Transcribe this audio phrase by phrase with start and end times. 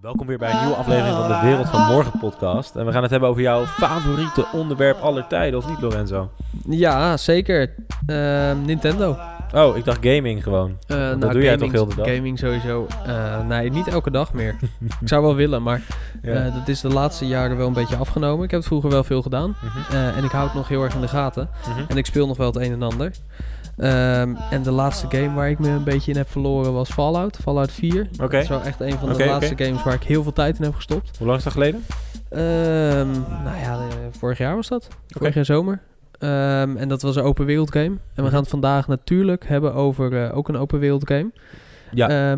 [0.00, 2.76] Welkom weer bij een nieuwe aflevering van de Wereld van Morgen podcast.
[2.76, 6.30] En we gaan het hebben over jouw favoriete onderwerp aller tijden, of niet Lorenzo?
[6.68, 7.74] Ja, zeker.
[8.06, 9.16] Ehm, Nintendo.
[9.54, 10.78] Oh, ik dacht gaming gewoon.
[10.86, 12.06] Eh, dat nou, doe jij toch heel de dag?
[12.14, 12.86] Gaming sowieso.
[13.06, 14.56] Eh, nee, niet elke dag meer.
[15.00, 15.82] ik zou wel willen, maar
[16.22, 16.32] Ja.
[16.32, 18.44] eh, dat is de laatste jaren wel een beetje afgenomen.
[18.44, 19.56] Ik heb het vroeger wel veel gedaan.
[19.62, 21.48] Mhm, en ik hou het nog heel erg in de gaten.
[21.68, 21.80] mhm.
[21.88, 23.12] En ik speel nog wel het een en ander.
[23.78, 27.36] Ehm, en de laatste game waar ik me een beetje in heb verloren was Fallout.
[27.42, 28.08] Fallout 4.
[28.12, 28.30] Oké.
[28.32, 30.64] Dat is wel echt een van de laatste games waar ik heel veel tijd in
[30.64, 31.18] heb gestopt.
[31.18, 31.84] Hoe lang is dat geleden?
[32.28, 33.10] Ehm,
[33.44, 34.88] nou ja, de- vorig jaar was dat.
[35.08, 35.80] Vorig jaar zomer.
[36.18, 37.84] Ehm, en dat was een open wereld game.
[37.84, 38.30] En we Mhm.
[38.30, 41.30] gaan het vandaag natuurlijk hebben over eh, ook een open wereld game.
[41.90, 42.36] Ja.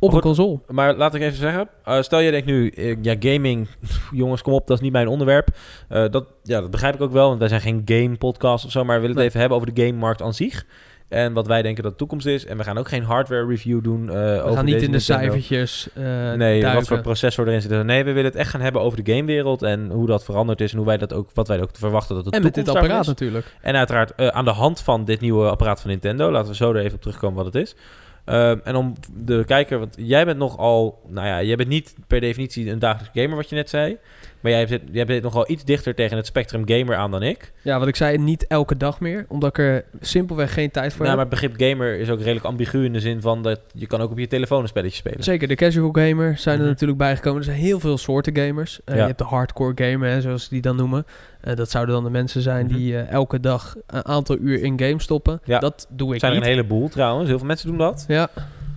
[0.00, 0.58] Op een console.
[0.66, 3.68] Maar laat ik even zeggen, eh, stel je denkt nu, eh, ja gaming,
[4.10, 5.48] jongens kom op, dat is niet mijn onderwerp.
[5.88, 8.70] Eh, dat, ja, dat begrijp ik ook wel, want wij zijn geen game podcast of
[8.70, 10.66] zo, maar we willen het even hebben over de gamemarkt aan zich.
[11.08, 12.46] En wat wij denken dat de toekomst is.
[12.46, 14.98] En we gaan ook geen hardware review doen We over gaan niet in de Nintendo.
[14.98, 15.88] cijfertjes
[16.36, 17.84] Nee, wat voor processor erin zit.
[17.84, 20.70] Nee, we willen het echt gaan hebben over de gamewereld en hoe dat veranderd is
[20.70, 23.00] en hoe wij dat ook, wat wij ook verwachten dat het En met dit apparaat
[23.00, 23.06] is.
[23.06, 23.56] natuurlijk.
[23.60, 26.30] En uiteraard aan de hand van dit nieuwe apparaat van Nintendo.
[26.30, 27.74] Laten we zo er even op terugkomen wat het is.
[28.30, 32.20] Ehm, en om de kijker, want jij bent nogal, nou ja, jij bent niet per
[32.20, 33.98] definitie een dagelijks gamer, wat je net zei.
[34.40, 37.52] Maar jij zit, jij bent nogal iets dichter tegen het spectrum gamer aan dan ik.
[37.62, 39.24] Ja, wat ik zei, niet elke dag meer.
[39.28, 41.40] Omdat ik er simpelweg geen tijd voor Nou, maar heb.
[41.40, 44.10] het begrip gamer is ook redelijk ambigu in de zin van dat je kan ook
[44.10, 45.22] op je telefoon een spelletje spelen.
[45.22, 46.70] Zeker, de casual gamers zijn er Mhm.
[46.70, 47.38] natuurlijk bijgekomen.
[47.38, 48.80] Er zijn heel veel soorten gamers.
[48.84, 49.00] Eh, Ja.
[49.00, 51.06] Je hebt de hardcore gamer, hè, zoals die dan noemen.
[51.40, 52.74] Eh, dat zouden dan de mensen zijn Mhm.
[52.74, 55.40] die eh, elke dag een aantal uur in game stoppen.
[55.44, 55.58] Ja.
[55.58, 56.46] Dat doe ik Er zijn er niet.
[56.46, 57.28] een heleboel trouwens.
[57.28, 58.04] Heel veel mensen doen dat.
[58.08, 58.28] Ja,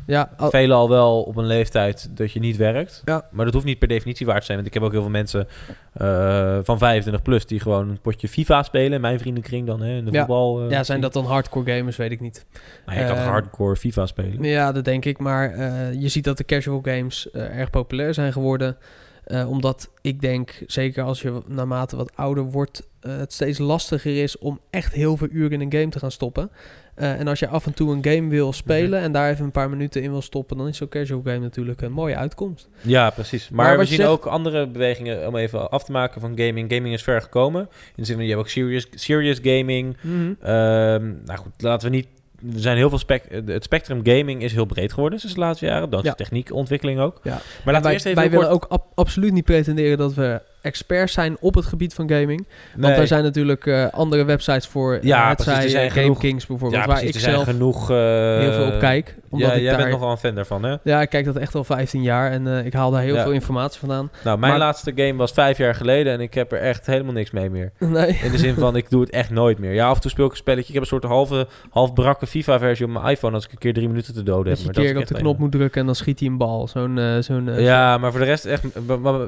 [0.07, 3.01] ja al- Velen al wel op een leeftijd dat je niet werkt.
[3.05, 3.25] Ja.
[3.31, 4.57] Maar dat hoeft niet per definitie waar te zijn.
[4.57, 5.47] Want ik heb ook heel veel mensen
[5.93, 9.01] eh, van 25 plus die gewoon een potje FIFA spelen.
[9.01, 10.17] Mijn vriendenkring dan, hè, in de Ja.
[10.19, 10.61] voetbal.
[10.63, 12.45] eh, ja, zijn dat dan hardcore gamers, weet ik niet.
[12.85, 14.43] Nou, je kan Eh, hardcore FIFA spelen.
[14.43, 15.17] Ja, dat denk ik.
[15.19, 18.77] Maar eh, je ziet dat de casual games erg populair zijn geworden.
[19.25, 24.21] Eh, omdat ik denk, zeker als je naarmate wat ouder wordt, eh, het steeds lastiger
[24.23, 26.51] is om echt heel veel uren in een game te gaan stoppen.
[26.95, 29.03] Eh, en als je af en toe een game wil spelen Mhm.
[29.03, 31.81] en daar even een paar minuten in wil stoppen, dan is zo'n casual game natuurlijk
[31.81, 32.69] een mooie uitkomst.
[32.81, 33.49] Ja, precies.
[33.49, 36.73] Maar, Maar we zien zegt- ook andere bewegingen om even af te maken van gaming.
[36.73, 37.61] Gaming is ver gekomen.
[37.61, 39.97] In de zin van, je hebt ook serious, serious gaming.
[40.41, 42.07] Ehm, nou goed, laten we niet...
[42.53, 45.65] Er zijn heel veel spec het spectrum gaming is heel breed geworden sinds de laatste
[45.65, 45.89] jaren.
[45.89, 46.23] Dankzij Ja.
[46.23, 47.19] techniekontwikkeling ook.
[47.23, 47.29] Ja.
[47.31, 50.13] Maar laten we wij, eerst even wij willen kort- ook ab- absoluut niet pretenderen dat
[50.13, 52.47] we experts zijn op het gebied van gaming.
[52.75, 53.01] Want Nee.
[53.01, 54.93] er zijn natuurlijk eh, andere websites voor.
[54.93, 57.21] Ja, Ja, het precies, zij zijn eh, Game genoeg- Kings bijvoorbeeld, ja, waar precies, ik
[57.21, 57.89] zelf genoeg...
[57.91, 57.97] eh,
[58.37, 59.15] heel veel op kijk.
[59.29, 60.75] Omdat Ja, ik jij daar, bent nogal een fan daarvan, hè?
[60.83, 63.23] Ja, ik kijk dat echt al 15 jaar en eh, ik haal daar heel Ja.
[63.23, 64.11] veel informatie vandaan.
[64.23, 67.13] Nou, mijn Maar- laatste game was vijf jaar geleden en ik heb er echt helemaal
[67.13, 67.71] niks mee meer.
[67.93, 68.19] Nee.
[68.23, 69.73] In de zin van, ik doe het echt nooit meer.
[69.73, 70.67] Ja, af en toe speel ik een spelletje.
[70.67, 73.73] Ik heb een soort halve, half brakke FIFA-versie op mijn iPhone als ik een keer
[73.73, 74.57] drie minuten te doden Dat heb.
[74.57, 76.37] je Maar een dat keer op de knop moet drukken en dan schiet hij een
[76.37, 76.67] bal.
[76.67, 76.97] Zo'n...
[76.97, 78.63] eh, zo'n eh, Ja, maar voor de rest echt...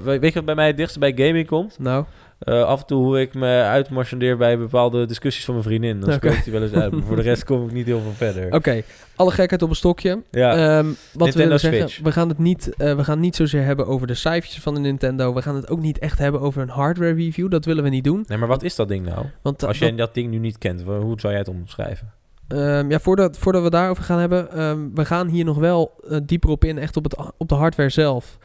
[0.04, 1.80] Weet je wat bij mij het dichtste bij gaming komt?
[1.80, 2.06] Nou,
[2.40, 6.00] Eh, af en toe hoe ik me uitmarchandeer bij bepaalde discussies van mijn vriendin.
[6.00, 6.92] Dan spreekt hij wel eens uit.
[6.92, 8.54] Maar voor de rest kom ik niet heel veel verder.
[8.54, 8.82] oké.
[9.16, 10.22] Alle gekheid op een stokje.
[10.32, 12.04] Ja, Ehm, wat we Nintendo willen zeggen, Switch.
[12.04, 14.80] we gaan het niet, eh, we gaan niet zozeer hebben over de cijfertjes van de
[14.80, 15.34] Nintendo.
[15.34, 17.50] We gaan het ook niet echt hebben over een hardware review.
[17.52, 18.24] Dat willen we niet doen.
[18.28, 19.26] nee, maar wat is dat ding nou?
[19.42, 22.12] Want Als jij dat ding nu niet kent, hoe zou jij het omschrijven?
[22.48, 26.18] Ehm, ja, voordat, voordat we daarover gaan hebben, ehm, we gaan hier nog wel eh,
[26.24, 28.38] dieper op in, echt op, het, op de hardware zelf.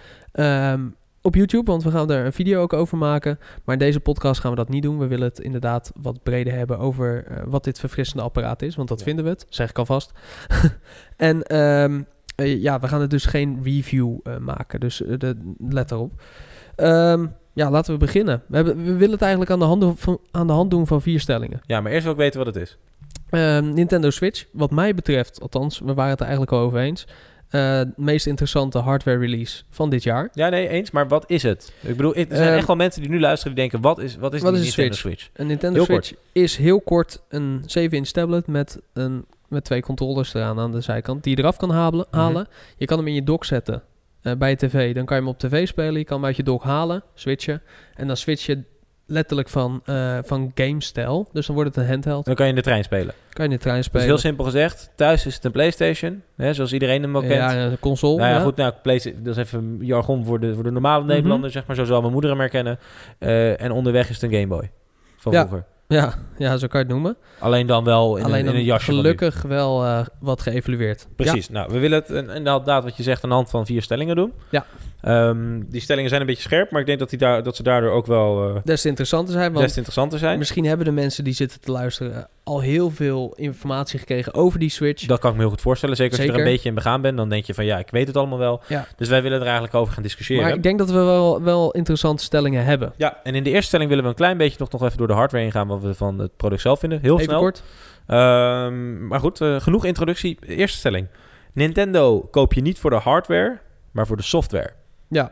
[1.22, 3.38] Op YouTube, want we gaan er een video ook over maken.
[3.64, 4.98] Maar in deze podcast gaan we dat niet doen.
[4.98, 8.76] We willen het inderdaad wat breder hebben over eh, wat dit verfrissende apparaat is.
[8.76, 9.04] Want dat Ja.
[9.04, 10.12] vinden we het, zeg ik alvast.
[11.16, 12.02] en ehm,
[12.36, 14.80] eh, ja, we gaan er dus geen review eh, maken.
[14.80, 16.22] Dus de, let erop.
[16.76, 18.42] Ehm, ja, laten we beginnen.
[18.46, 20.86] We, hebben, we willen het eigenlijk aan de, hand doen van, aan de hand doen
[20.86, 21.60] van vier stellingen.
[21.66, 22.78] Ja, maar eerst wil ik weten wat het is.
[23.30, 27.06] Ehm, Nintendo Switch, wat mij betreft, althans, we waren het er eigenlijk al over eens.
[27.58, 30.28] Het meest interessante hardware release van dit jaar.
[30.32, 30.90] Ja, nee, eens.
[30.90, 31.72] Maar wat is het?
[31.80, 33.80] Ik bedoel, er zijn Ehm, echt wel mensen die nu luisteren die denken...
[33.80, 34.98] Wat is, wat is Wat is Nintendo Switch?
[34.98, 35.30] Switch?
[35.32, 40.34] Een Nintendo Heel Switch is heel kort een 7-inch tablet met, een, met twee controllers
[40.34, 42.06] eraan aan de zijkant, die je eraf kan halen.
[42.10, 42.20] Mhm.
[42.20, 42.48] halen.
[42.76, 43.82] Je kan hem in je dock zetten
[44.22, 44.94] eh, bij je tv.
[44.94, 45.98] Dan kan je hem op tv spelen.
[45.98, 47.62] Je kan hem uit je dock halen, switchen.
[47.94, 48.62] En dan switch je
[49.10, 51.28] letterlijk van, eh van game-stijl.
[51.32, 52.24] Dus dan wordt het een handheld.
[52.24, 53.14] Dan kan je in de trein spelen.
[53.32, 54.06] Kan je in de trein Dus spelen.
[54.06, 57.34] heel simpel gezegd, thuis is het een Playstation, hè, zoals iedereen hem ook kent.
[57.52, 58.16] Ja, een console.
[58.16, 58.42] nou ja, ja.
[58.42, 61.12] goed, nou, Playstation, dat is even jargon voor de, voor de normale Mhm.
[61.12, 61.76] Nederlander, zeg maar.
[61.76, 62.78] Zo zal mijn moeder hem herkennen.
[63.18, 64.70] Eh, en onderweg is het een Game Boy.
[65.16, 65.46] Van Ja.
[65.46, 65.66] vroeger.
[65.88, 67.16] Ja, ja, zo kan je het noemen.
[67.38, 71.06] Alleen dan wel in, Alleen een, in een jasje gelukkig wel eh, wat geëvalueerd.
[71.16, 71.48] Precies.
[71.48, 74.16] Nou, we willen het en- inderdaad wat je zegt aan de hand van vier stellingen
[74.16, 74.32] doen.
[74.50, 74.64] Ja.
[75.02, 77.62] Ehm, die stellingen zijn een beetje scherp, maar ik denk dat, die daar, dat ze
[77.62, 78.60] daardoor ook wel Ja.
[78.64, 80.38] Des te interessanter zijn, want des te interessanter zijn.
[80.38, 84.68] misschien hebben de mensen die zitten te luisteren al heel veel informatie gekregen over die
[84.70, 85.06] Switch.
[85.06, 85.96] Dat kan ik me heel goed voorstellen.
[85.96, 87.90] Zeker als je er een beetje in begaan bent, dan denk je van ja, ik
[87.90, 88.62] weet het allemaal wel.
[88.66, 88.86] Ja.
[88.96, 90.44] Dus wij willen er eigenlijk over gaan discussiëren.
[90.44, 92.92] maar ik denk dat we wel, wel interessante stellingen hebben.
[92.96, 95.06] Ja, en in de eerste stelling willen we een klein beetje nog, nog even door
[95.06, 97.00] de hardware heen gaan, wat we van het product zelf vinden.
[97.00, 97.40] Heel Even snel.
[97.40, 97.62] kort.
[98.06, 100.38] Ehm, maar goed, eh, genoeg introductie.
[100.46, 101.06] Eerste stelling.
[101.52, 103.58] Nintendo koop je niet voor de hardware,
[103.90, 104.70] maar voor de software.
[105.10, 105.22] Ja,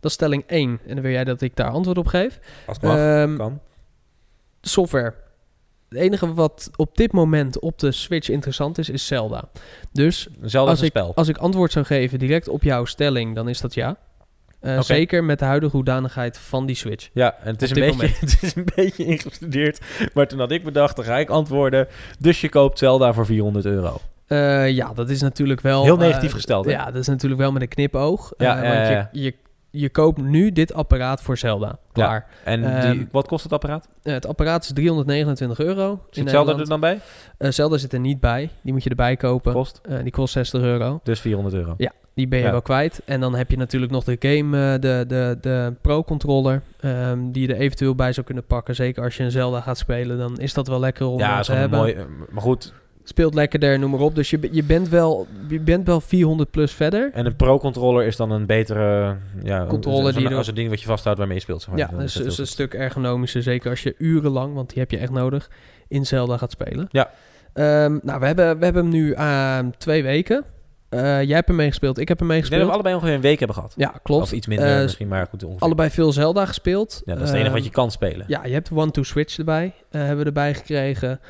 [0.00, 0.80] dat is stelling 1.
[0.86, 2.38] En dan wil jij dat ik daar antwoord op geef.
[2.66, 3.60] Als het mag, Ehm, kan.
[4.60, 5.14] software.
[5.88, 9.48] Het enige wat op dit moment op de Switch interessant is, is Zelda.
[9.92, 11.12] Dus Zelfde als ik, spel.
[11.14, 13.96] als ik antwoord zou geven direct op jouw stelling, dan is dat ja.
[14.60, 14.80] Eh.
[14.80, 17.08] Zeker met de huidige hoedanigheid van die Switch.
[17.12, 19.80] Ja, en het is, een beetje, het is een beetje ingestudeerd.
[20.14, 21.88] Maar toen had ik bedacht, dan ga ik antwoorden.
[22.18, 24.00] Dus je koopt Zelda voor 400 euro.
[24.26, 25.82] Eh, ja, dat is natuurlijk wel...
[25.84, 26.70] Heel negatief eh, gesteld, hè?
[26.70, 28.32] Ja, dat is natuurlijk wel met een knipoog.
[28.36, 29.08] Ja, Eh, ja, want ja, ja.
[29.12, 29.34] Je, je,
[29.70, 31.78] je koopt nu dit apparaat voor Zelda.
[31.92, 32.26] Klaar.
[32.44, 33.88] En Ehm, die, wat kost het apparaat?
[34.02, 37.00] Het apparaat is 329 euro Zit Zelda er dan bij?
[37.38, 38.50] Zelda zit er niet bij.
[38.62, 39.52] Die moet je erbij kopen.
[39.52, 41.00] Kost die kost 60 euro.
[41.02, 41.76] dus 400 euro.
[42.14, 42.50] Die ben je Ja.
[42.50, 43.02] wel kwijt.
[43.04, 47.54] En dan heb je natuurlijk nog de game, de, de, de Pro-controller, ehm, die je
[47.54, 48.74] er eventueel bij zou kunnen pakken.
[48.74, 51.52] Zeker als je een Zelda gaat spelen, dan is dat wel lekker om Ja, te
[51.52, 51.78] hebben.
[51.78, 51.96] mooi.
[52.30, 52.72] Maar goed,
[53.06, 54.14] Speelt lekkerder, noem maar op.
[54.14, 57.10] Dus je, je, bent wel, je bent wel 400 plus verder.
[57.12, 60.80] en een Pro-controller is dan een betere ja, Controller die er- als een ding wat
[60.80, 61.60] je vasthoudt waarmee je speelt.
[61.62, 61.78] Zeg maar.
[61.78, 63.42] Ja, dus is dat is heel een stuk ergonomischer.
[63.42, 65.50] Zeker als je urenlang, want die heb je echt nodig,
[65.88, 66.86] in Zelda gaat spelen.
[66.90, 67.10] Ja.
[67.52, 70.44] Ehm, nou, we hebben, we hebben hem nu aan twee weken.
[70.88, 72.66] Eh, jij hebt hem meegespeeld, ik heb hem Ik denk dat meegespeeld.
[72.66, 73.74] we allebei ongeveer een week hebben gehad.
[73.76, 74.22] Ja, klopt.
[74.22, 75.42] Of iets minder Eh, misschien, maar goed.
[75.44, 75.62] Ongeveer.
[75.62, 77.02] Allebei veel Zelda gespeeld.
[77.04, 78.24] Ja, dat is het enige wat Ehm, je kan spelen.
[78.28, 79.72] Ja, je hebt One-to-Switch erbij.
[79.90, 81.20] eh, hebben we erbij gekregen.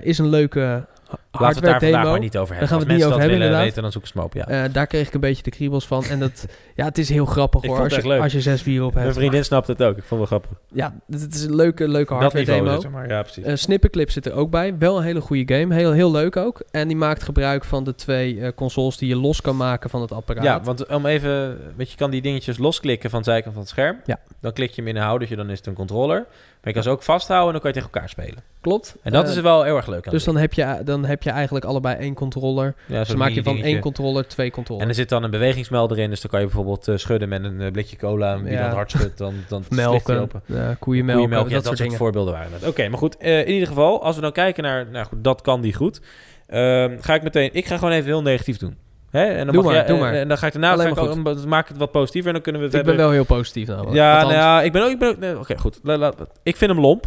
[0.00, 2.10] Is een leuke Laten we het daar hardware vandaag demo.
[2.10, 2.68] maar niet over hebben.
[2.68, 3.64] gaan we Als het niet mensen over dat hebben, willen inderdaad.
[3.64, 4.64] weten, dan zoeken ze op, ja.
[4.64, 6.04] Eh, daar kreeg ik een beetje de kriebels van.
[6.04, 6.46] En dat,
[6.78, 7.78] ja, het is heel grappig Ik hoor.
[7.78, 9.16] Als het je, als je zes vier op Mijn hebt.
[9.18, 9.96] vriendin snapt het ook.
[9.96, 10.58] Ik vond het wel grappig.
[10.72, 12.76] Ja, het, het is een leuke, leuke hardware demo.
[12.76, 13.44] is het, maar ja, precies.
[13.44, 14.78] Eh Snipperclip zit er ook bij.
[14.78, 15.74] Wel een hele goede game.
[15.74, 16.62] Heel, heel leuk ook.
[16.70, 20.00] En die maakt gebruik van de twee eh, consoles die je los kan maken van
[20.00, 20.44] het apparaat.
[20.44, 21.48] ja, want om even...
[21.76, 24.00] Weet je, je kan die dingetjes losklikken van de zijkant van het scherm.
[24.04, 24.18] Ja.
[24.40, 26.26] Dan klik je hem in een houdertje, dan is het een controller.
[26.62, 28.42] Maar je kan ze ook vasthouden en dan kan je tegen elkaar spelen.
[28.60, 28.96] Klopt.
[29.02, 31.22] En dat Eh, is wel heel erg leuk aan Dus dan heb, je, dan heb
[31.22, 32.74] je eigenlijk allebei één controller.
[32.86, 34.88] ja, Dus zo'n maak je van één controller twee En controllers.
[34.88, 37.60] er zit dan een bewegingsmelder in, dus dan kan je bijvoorbeeld eh, schudden met een
[37.60, 38.32] eh, blikje cola.
[38.34, 38.66] En wie Ja.
[38.66, 40.42] dan hard schudt, dan, dan melken, open.
[40.46, 42.66] koeienmelk, Koeienmelk, ja, dat, dat, soort voorbeelden waren het.
[42.68, 43.16] Oké, maar goed.
[43.18, 44.86] in ieder geval, als we dan kijken naar...
[44.90, 46.00] Nou goed, dat kan die goed.
[46.46, 47.50] Ehm, ga ik meteen...
[47.52, 48.76] Ik ga gewoon even heel negatief doen.
[49.12, 49.24] Hè?
[49.24, 50.12] En dan Doe mag maar, jij- doe maar.
[50.14, 50.68] En dan ga ik daarna...
[50.68, 52.84] Ga ik maar ook- dan maak het wat positiever en dan kunnen we het Ik
[52.84, 53.94] ben wel heel positief namelijk.
[53.94, 54.90] Ja, nou ja, ik ben ook...
[54.90, 55.78] Ik ben ook nee, Oké, goed.
[55.82, 56.12] La- la-
[56.42, 57.06] ik vind hem lomp.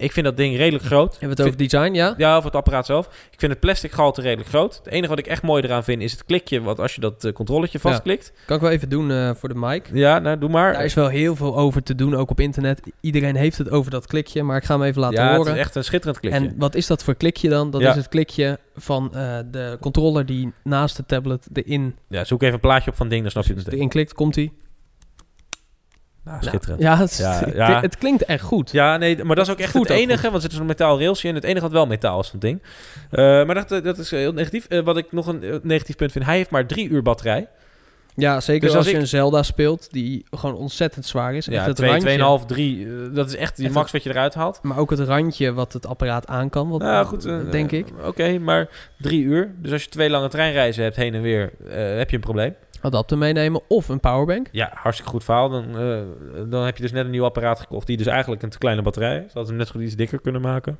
[0.00, 1.10] Ik vind dat ding redelijk groot.
[1.10, 2.14] Hebben we het over design, ja?
[2.16, 3.06] Ja, over het apparaat zelf.
[3.30, 4.76] Ik vind het plastic gehalte redelijk groot.
[4.76, 6.60] Het enige wat ik echt mooi eraan vind is het klikje...
[6.60, 7.90] wat als je dat eh, controletje Ja.
[7.90, 8.32] vastklikt.
[8.46, 9.90] Kan ik wel even doen eh, voor de mic.
[9.92, 10.72] Ja, nou, doe maar.
[10.72, 12.80] Daar is wel heel veel over te doen, ook op internet.
[13.00, 15.52] Iedereen heeft het over dat klikje, maar ik ga hem even laten ja, het horen.
[15.52, 16.38] is echt een schitterend klikje.
[16.38, 17.70] En wat is dat voor klikje dan?
[17.70, 17.90] Dat Ja.
[17.90, 22.54] is het klikje van eh, de controller die naast de tablet erin, Ja, zoek even
[22.54, 24.14] een plaatje op van ding, dan snap je het erin klikt.
[24.14, 24.52] Komt hij?
[26.24, 26.80] Nou, schitterend.
[26.80, 27.80] Ja, het, Ja, het- ja.
[27.80, 28.70] het klinkt echt goed.
[28.72, 30.98] Ja, nee, maar dat is ook echt Goed het enige, want er zit zo'n metaal
[30.98, 31.34] railsje in.
[31.34, 32.62] Het enige wat wel metaal is het ding.
[33.10, 34.66] Eh, maar dat, dat is heel negatief.
[34.66, 37.48] Eh, wat ik nog een eh, negatief punt vind, hij heeft maar drie uur batterij.
[38.16, 41.44] Ja, zeker Dus als, als je ik- een Zelda speelt die gewoon ontzettend zwaar is.
[41.46, 42.86] Ja, het twee, randje, tweeënhalf, drie.
[42.86, 44.58] eh, dat is echt die Echt max wat je eruit haalt.
[44.62, 47.86] Maar ook het randje wat het apparaat aan kan, wat, Nou goed, eh, denk ik.
[48.04, 48.68] Oké, maar
[48.98, 49.54] drie uur.
[49.56, 52.54] Dus als je twee lange treinreizen hebt heen en weer, eh, heb je een probleem.
[52.82, 54.48] Adapter meenemen of een powerbank.
[54.52, 55.48] Ja, hartstikke goed verhaal.
[55.48, 55.98] Dan, eh,
[56.50, 58.82] dan heb je dus net een nieuw apparaat gekocht die dus eigenlijk een te kleine
[58.82, 59.22] batterij is.
[59.22, 60.78] Ze hadden hem net goed iets dikker kunnen maken.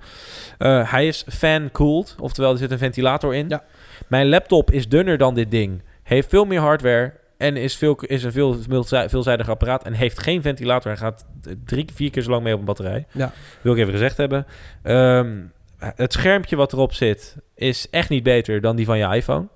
[0.89, 3.49] Hij is fan-cooled, oftewel er zit een ventilator in.
[3.49, 3.63] Ja.
[4.09, 8.23] Mijn laptop is dunner dan dit ding, heeft veel meer hardware en is, veel, is
[8.25, 10.91] een veel veelzij- veelzijdig apparaat en heeft geen ventilator.
[10.91, 11.27] Hij gaat
[11.65, 13.07] drie, vier keer zo lang mee op een batterij.
[13.13, 13.33] Ja.
[13.61, 14.47] Wil ik even gezegd hebben.
[14.83, 15.39] Ehm,
[15.79, 19.49] het schermpje wat erop zit is echt niet beter dan die van je iPhone.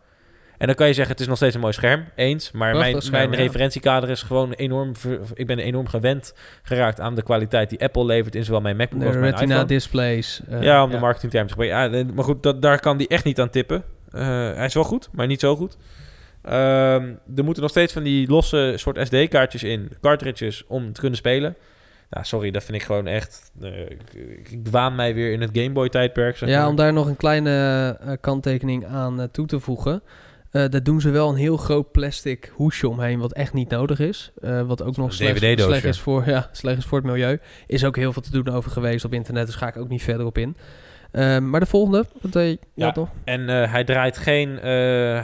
[0.58, 2.04] En dan kan je zeggen, het is nog steeds een mooi scherm.
[2.14, 2.50] Eens.
[2.52, 3.46] Maar Prachtig mijn, scherm, mijn ja.
[3.46, 4.92] referentiekader is gewoon enorm...
[5.34, 8.34] ik ben enorm gewend geraakt aan de kwaliteit die Apple levert...
[8.34, 9.66] in zowel mijn MacBook De als mijn retina iPhone.
[9.68, 10.40] displays.
[10.48, 11.98] eh, ja, om de marketingterm te gebruiken.
[11.98, 13.82] Ja, eh, maar goed, dat, daar kan die echt niet aan tippen.
[14.10, 14.20] Eh,
[14.54, 15.76] hij is wel goed, maar niet zo goed.
[16.44, 19.90] Ehm, er moeten nog steeds van die losse soort SD-kaartjes in.
[20.00, 21.56] Cartridges om te kunnen spelen.
[22.10, 23.52] Nou, sorry, dat vind ik gewoon echt...
[23.60, 24.00] eh, ik,
[24.50, 26.68] ik dwaan mij weer in het Game Boy-tijdperk, zeg Ja, maar.
[26.68, 30.02] om daar nog een kleine eh, kanttekening aan eh, toe te voegen.
[30.50, 34.32] Daar doen ze wel een heel groot plastic hoesje omheen, wat echt niet nodig is.
[34.66, 35.42] Wat ook nog slecht,
[35.84, 37.38] is voor, ja, slecht is voor het milieu.
[37.66, 40.02] Is ook heel veel te doen over geweest op internet, dus ga ik ook niet
[40.02, 40.56] verder op in.
[41.14, 42.33] Ehm, maar de volgende, wat,
[42.75, 43.09] ja, toch?
[43.25, 44.62] En eh, hij, draait geen, eh,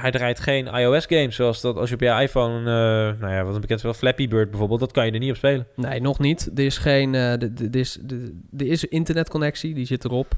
[0.03, 3.55] hij draait geen iOS-games, zoals dat als je op je iPhone, eh, nou ja, wat
[3.55, 5.67] een bekend is wel, Flappy Bird bijvoorbeeld, dat kan je er niet op spelen.
[5.77, 6.51] Nee, nog niet.
[6.55, 10.35] Er is geen, er is, de- er is internetconnectie, die zit erop.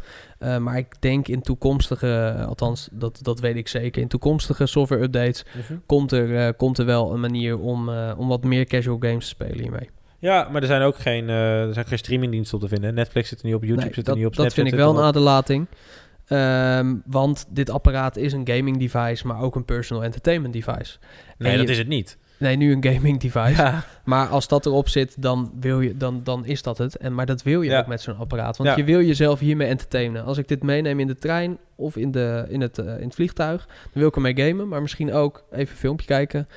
[0.59, 5.45] Maar ik denk in toekomstige, althans dat, dat weet ik zeker, in toekomstige software updates
[5.87, 9.59] komt er, komt er wel een manier om, om wat meer casual games te spelen
[9.59, 9.91] hiermee.
[10.23, 12.95] Ja, maar er zijn ook geen, eh, er zijn geen streamingdiensten op te vinden.
[12.95, 14.97] Netflix zit er niet op, YouTube Nee, zit er niet op, dat vind ik wel
[14.99, 15.67] een aderlating.
[16.27, 20.99] Ehm, want dit apparaat is een gaming device, maar ook een personal entertainment device.
[21.39, 22.19] Nee, dat is het niet.
[22.39, 23.63] Nee, nu een gaming device.
[23.63, 23.85] Ja.
[24.05, 26.97] Maar als dat erop zit, dan, wil je, dan, dan is dat het.
[26.97, 27.79] En, maar dat wil je Ja.
[27.81, 28.57] ook met zo'n apparaat.
[28.57, 28.77] Want Ja.
[28.77, 30.25] je wil jezelf hiermee entertainen.
[30.25, 33.15] Als ik dit meeneem in de trein of in, de, in, het, eh, in het
[33.15, 34.69] vliegtuig, dan wil ik ermee gamen.
[34.69, 36.49] Maar misschien ook even een filmpje kijken.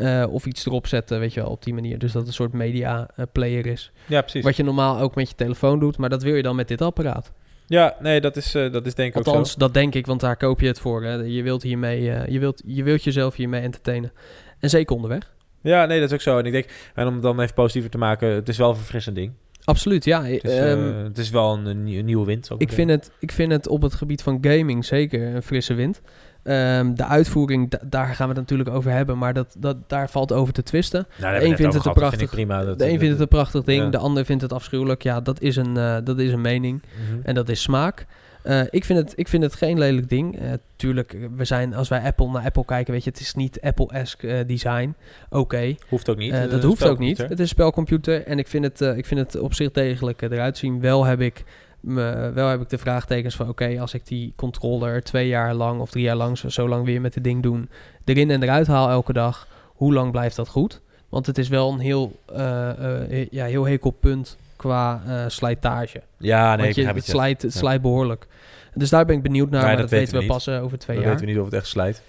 [0.00, 1.98] Eh, of iets erop zetten, weet je wel, op die manier.
[1.98, 3.92] Dus dat het een soort media eh, player is.
[4.06, 4.44] ja, precies.
[4.44, 5.98] Wat je normaal ook met je telefoon doet.
[5.98, 7.32] Maar dat wil je dan met dit apparaat.
[7.66, 9.58] Ja, nee, dat is, eh, dat is denk ik ook Althans, zo.
[9.58, 11.04] dat denk ik, want daar koop je het voor.
[11.04, 11.12] Hè.
[11.14, 14.12] Je, wilt hiermee, je, wilt, je wilt jezelf hiermee entertainen.
[14.58, 15.32] En zeker onderweg.
[15.62, 16.38] Ja, nee, dat is ook zo.
[16.38, 18.76] En ik denk, en om het dan even positiever te maken, het is wel een
[18.76, 19.32] verfrissend ding.
[19.64, 20.24] Absoluut, ja.
[20.24, 22.50] Het is, Ehm, eh, het is wel een, een nieuw- een nieuwe wind.
[22.58, 26.00] Ik vind, het, ik vind het op het gebied van gaming zeker een frisse wind.
[26.42, 30.10] Ehm, de uitvoering, da- daar gaan we het natuurlijk over hebben, maar dat, dat, daar
[30.10, 31.06] valt over te twisten.
[31.20, 31.86] Nou, de een vindt het
[32.20, 32.64] een prima.
[32.64, 33.90] Dat, de een vindt het een prachtig ding, ja.
[33.90, 35.02] de ander vindt het afschuwelijk.
[35.02, 37.20] Ja, dat is een, eh, dat is een mening Mhm.
[37.22, 38.06] en dat is smaak.
[38.42, 40.38] Eh, ik, vind het, ik vind het geen lelijk ding.
[40.40, 43.60] Eh, tuurlijk, we zijn, als wij Apple naar Apple kijken, weet je, het is niet
[43.60, 44.94] Apple-esque design.
[45.30, 46.50] Oké, Hoeft ook niet.
[46.50, 47.18] Dat hoeft ook niet.
[47.18, 50.58] Het is een spelcomputer en ik vind het, ik vind het op zich degelijk eruit
[50.58, 50.80] zien.
[50.80, 51.44] Wel heb ik,
[51.80, 53.48] me, wel heb ik de vraagtekens van...
[53.48, 56.38] oké, als ik die controller twee jaar lang of drie jaar lang...
[56.38, 57.68] zo, lang weer met het ding doen...
[58.04, 59.46] erin en eruit haal elke dag...
[59.66, 60.80] hoe lang blijft dat goed?
[61.08, 66.02] Want het is wel een heel, eh, ja, heel hekel punt qua eh, slijtage.
[66.16, 67.14] Ja, nee, Want ik begrijp het, het.
[67.14, 67.58] slijt, het Ja.
[67.58, 68.26] slijt behoorlijk.
[68.74, 70.32] Dus daar ben ik benieuwd naar, maar dat dat, weten we we niet.
[70.32, 71.06] pas over twee jaar.
[71.08, 72.02] weten we niet of het echt slijt.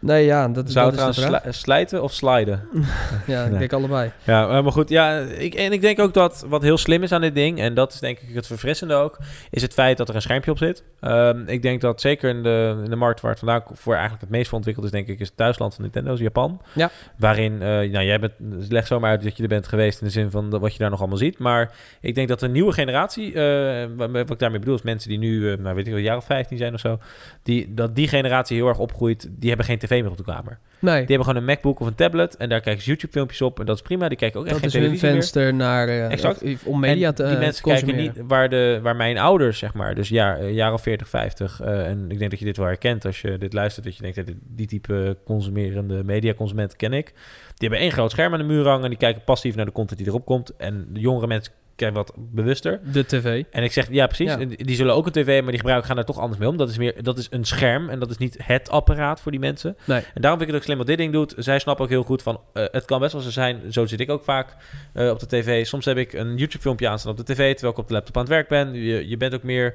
[0.00, 1.54] Nee, ja, dat, Zou dat is de vraag.
[1.54, 2.62] slijten of sliden?
[3.26, 3.58] Ja, ik Nee.
[3.58, 4.10] denk allebei.
[4.24, 4.88] Ja, maar goed.
[4.88, 7.74] Ja, ik, en ik denk ook dat wat heel slim is aan dit ding, en
[7.74, 9.18] dat is denk ik het verfrissende ook,
[9.50, 10.84] is het feit dat er een schermpje op zit.
[11.00, 14.22] Ehm, ik denk dat zeker in de, in de markt waar het vandaag voor eigenlijk
[14.22, 16.60] het meest voor ontwikkeld is, denk ik, is het thuisland van Nintendo, Japan.
[16.72, 16.90] Ja.
[17.18, 18.32] Waarin, eh, nou, jij bent,
[18.68, 20.90] leg zomaar uit dat je er bent geweest in de zin van wat je daar
[20.90, 21.38] nog allemaal ziet.
[21.38, 25.18] Maar ik denk dat de nieuwe generatie, eh, wat ik daarmee bedoel, is mensen die
[25.18, 26.98] nu, eh, nou weet ik wel, een jaar of 15 zijn of zo,
[27.42, 30.58] die, dat die generatie heel erg opgroeit, die hebben geen tv meer op de kamer.
[30.78, 30.92] Nee.
[30.98, 33.66] Die hebben gewoon een MacBook of een tablet en daar kijken ze YouTube-filmpjes op en
[33.66, 34.08] dat is prima.
[34.08, 35.20] Die kijken ook echt Dat geen is hun televisie meer.
[35.22, 36.42] venster naar eh, Exact.
[36.42, 39.58] of- om media En te die eh, mensen kijken niet waar, de, waar mijn ouders,
[39.58, 41.60] zeg maar, dus jaar, eh, jaar of 40, 50.
[41.60, 43.84] eh, en ik denk dat je dit wel herkent als je dit luistert.
[43.84, 47.06] Dat je denkt, dit- die type consumerende mediaconsument ken ik.
[47.54, 48.84] Die hebben één groot scherm aan de muur hangen.
[48.84, 50.56] En die kijken passief naar de content die erop komt.
[50.56, 52.80] En de jongere mensen kijken wat bewuster.
[52.92, 53.44] De tv.
[53.50, 54.36] En ik zeg, ja precies, Ja.
[54.56, 56.56] Die zullen ook een tv, maar die gebruiken gaan daar toch anders mee om.
[56.56, 59.40] Dat is meer, dat is een scherm en dat is niet het apparaat voor die
[59.40, 59.76] mensen.
[59.84, 60.00] Nee.
[60.14, 61.34] En daarom vind ik het ook slim wat dit ding doet.
[61.36, 64.00] Zij snappen ook heel goed van, eh, het kan best wel zo zijn, zo zit
[64.00, 64.56] ik ook vaak
[64.92, 65.66] eh, op de tv.
[65.66, 68.16] Soms heb ik een YouTube filmpje aanstaan op de tv, terwijl ik op de laptop
[68.16, 68.74] aan het werk ben.
[68.74, 69.74] Je, je bent ook meer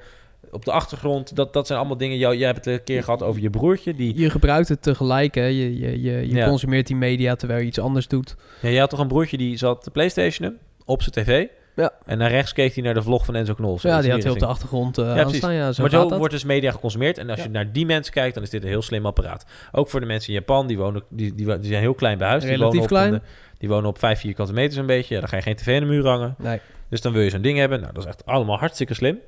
[0.52, 1.36] op de achtergrond.
[1.36, 3.94] Dat, dat zijn allemaal dingen, jou, jij hebt het een keer gehad over je broertje.
[3.96, 5.46] Die, Je gebruikt het tegelijk, hè.
[5.46, 6.48] Je, je, je, je Ja.
[6.48, 8.36] consumeert die media terwijl je iets anders doet.
[8.62, 11.48] ja, jij had toch een broertje die zat te playstationen op zijn tv.
[11.76, 11.92] Ja.
[12.06, 13.78] En naar rechts keek hij naar de vlog van Enzo Knol.
[13.82, 15.26] ja, die had hij op de achtergrond eh precies.
[15.26, 15.54] aanstaan.
[15.54, 16.18] Ja, zo maar zo dat.
[16.18, 17.18] wordt dus media geconsumeerd.
[17.18, 17.44] En als Ja.
[17.44, 19.46] je naar die mensen kijkt, dan is dit een heel slim apparaat.
[19.72, 22.28] Ook voor de mensen in Japan, die, wonen, die, die, die zijn heel klein bij
[22.28, 22.44] huis.
[22.44, 23.14] Die Relatief wonen op klein.
[23.14, 23.20] eh,
[23.58, 25.14] die wonen op vijf vierkante meters een beetje.
[25.14, 26.36] Ja, dan ga je geen tv in de muur hangen.
[26.38, 26.60] Nee.
[26.90, 27.80] Dus dan wil je zo'n ding hebben.
[27.82, 29.20] Nou, dat is echt allemaal hartstikke slim.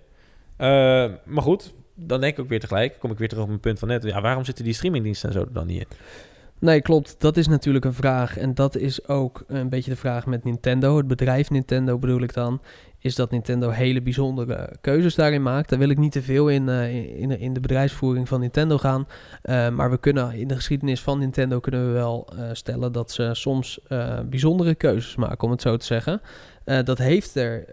[0.57, 0.67] Eh,
[1.25, 3.79] maar goed, dan denk ik ook weer tegelijk, kom ik weer terug op mijn punt
[3.79, 4.03] van net.
[4.03, 5.87] Ja, waarom zitten die streamingdiensten en zo er dan niet in?
[6.59, 7.15] Nee, klopt.
[7.17, 8.37] Dat is natuurlijk een vraag.
[8.37, 10.97] En dat is ook een beetje de vraag met Nintendo.
[10.97, 12.61] Het bedrijf Nintendo bedoel ik dan.
[12.99, 15.69] Is dat Nintendo hele bijzondere keuzes daarin maakt.
[15.69, 19.07] Daar wil ik niet te veel in, eh, in, in de bedrijfsvoering van Nintendo gaan.
[19.41, 23.11] Eh, maar we kunnen in de geschiedenis van Nintendo kunnen we wel eh, stellen dat
[23.11, 23.79] ze soms
[24.25, 26.21] bijzondere keuzes maken, om het zo te zeggen.
[26.83, 27.65] Dat heeft er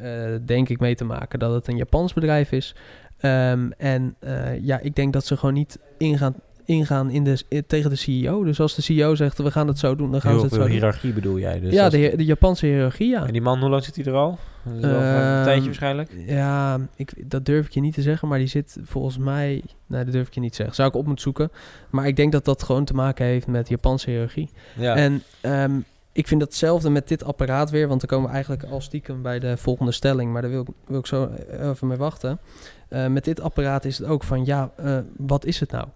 [0.47, 2.75] denk ik mee te maken dat het een Japans bedrijf is.
[3.19, 4.17] Ehm, en
[4.61, 8.45] ja, ik denk dat ze gewoon niet ingaan, ingaan in de, i- tegen de CEO.
[8.45, 10.55] Dus als de CEO zegt, we gaan het zo doen, dan gaan Heel ze het
[10.55, 10.71] zo doen.
[10.71, 11.73] hiërarchie bedoel jij dus.
[11.73, 13.27] ja, de, de Japanse hiërarchie, ja.
[13.27, 14.39] En die man, hoe lang zit hij er al?
[14.65, 16.11] Dat is wel een Ehm, tijdje waarschijnlijk.
[16.27, 19.63] Ja, ik, dat durf ik je niet te zeggen, maar die zit volgens mij...
[19.87, 20.75] Nee, dat durf ik je niet te zeggen.
[20.75, 21.51] Zou ik op moeten zoeken.
[21.91, 24.51] Maar ik denk dat dat gewoon te maken heeft met Japanse hiërarchie.
[24.77, 24.95] Ja.
[24.97, 25.73] En ehm,
[26.13, 29.39] ik vind datzelfde met dit apparaat weer, want dan komen we eigenlijk al stiekem bij
[29.39, 31.31] de volgende stelling, maar daar wil ik, wil ik zo
[31.61, 32.39] even mee wachten.
[32.89, 35.87] Eh, met dit apparaat is het ook van, ja, eh, wat is het nou?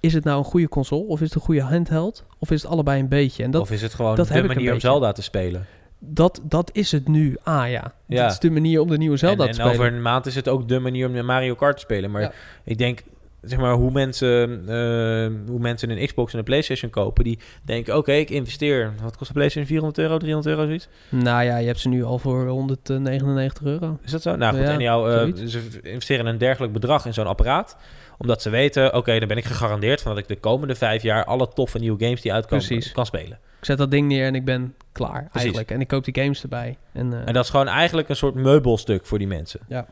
[0.00, 2.24] Is het nou een goede console of is het een goede handheld?
[2.38, 3.42] Of is het allebei een beetje?
[3.42, 4.80] En dat, of is het gewoon dat de een manier om.
[4.80, 5.66] Zelda te spelen?
[6.00, 7.36] dat, dat is het nu.
[7.42, 8.22] Ah ja, Ja.
[8.22, 9.72] dat is de manier om de nieuwe Zelda en, te en spelen.
[9.72, 12.10] over een maand is het ook de manier om de Mario Kart te spelen.
[12.10, 12.32] Maar Ja.
[12.64, 13.02] ik denk,
[13.40, 17.96] zeg maar, hoe mensen, eh, hoe mensen een Xbox en een PlayStation kopen, die denken,
[17.96, 18.92] oké, ik investeer.
[19.02, 19.66] Wat kost de PlayStation?
[19.66, 20.88] 400 euro, 300 euro, zoiets?
[21.08, 23.98] Nou ja, je hebt ze nu al voor 199 euro.
[24.04, 24.36] Is dat zo?
[24.36, 27.76] Nou goed, Ja, en jou, eh, ze investeren een dergelijk bedrag in zo'n apparaat,
[28.18, 31.24] omdat ze weten, oké, dan ben ik gegarandeerd van dat ik de komende vijf jaar
[31.24, 32.92] alle toffe nieuwe games die uitkomen Precies.
[32.92, 33.38] kan spelen.
[33.58, 35.70] Ik zet dat ding neer en ik ben klaar eigenlijk.
[35.70, 36.76] En ik koop die games erbij.
[36.92, 39.60] En, eh, En dat is gewoon eigenlijk een soort meubelstuk voor die mensen.
[39.68, 39.86] Ja.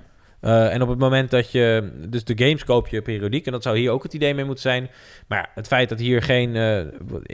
[0.46, 1.90] Eh, en op het moment dat je...
[2.08, 3.46] Dus de games koop je periodiek.
[3.46, 4.90] En dat zou hier ook het idee mee moeten zijn.
[5.26, 6.56] Maar ja, het feit dat hier geen...
[6.56, 6.80] eh,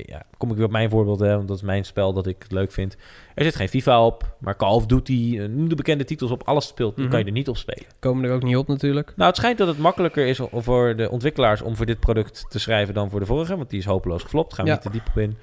[0.07, 2.37] ja, kom ik weer op mijn voorbeeld, hè, want dat is mijn spel dat ik
[2.43, 2.97] het leuk vind.
[3.35, 6.43] Er zit geen FIFA op, maar Call of Duty, eh, noem de bekende titels op,
[6.43, 6.95] alles speelt.
[6.95, 7.11] Dan Mhm.
[7.13, 7.85] kan je er niet op spelen.
[7.99, 9.13] komen er ook niet op natuurlijk.
[9.17, 12.59] Nou, het schijnt dat het makkelijker is voor de ontwikkelaars om voor dit product te
[12.59, 13.57] schrijven dan voor de vorige.
[13.57, 14.55] Want die is hopeloos geflopt.
[14.55, 14.77] Gaan we Ja.
[14.77, 15.37] niet te diep op in.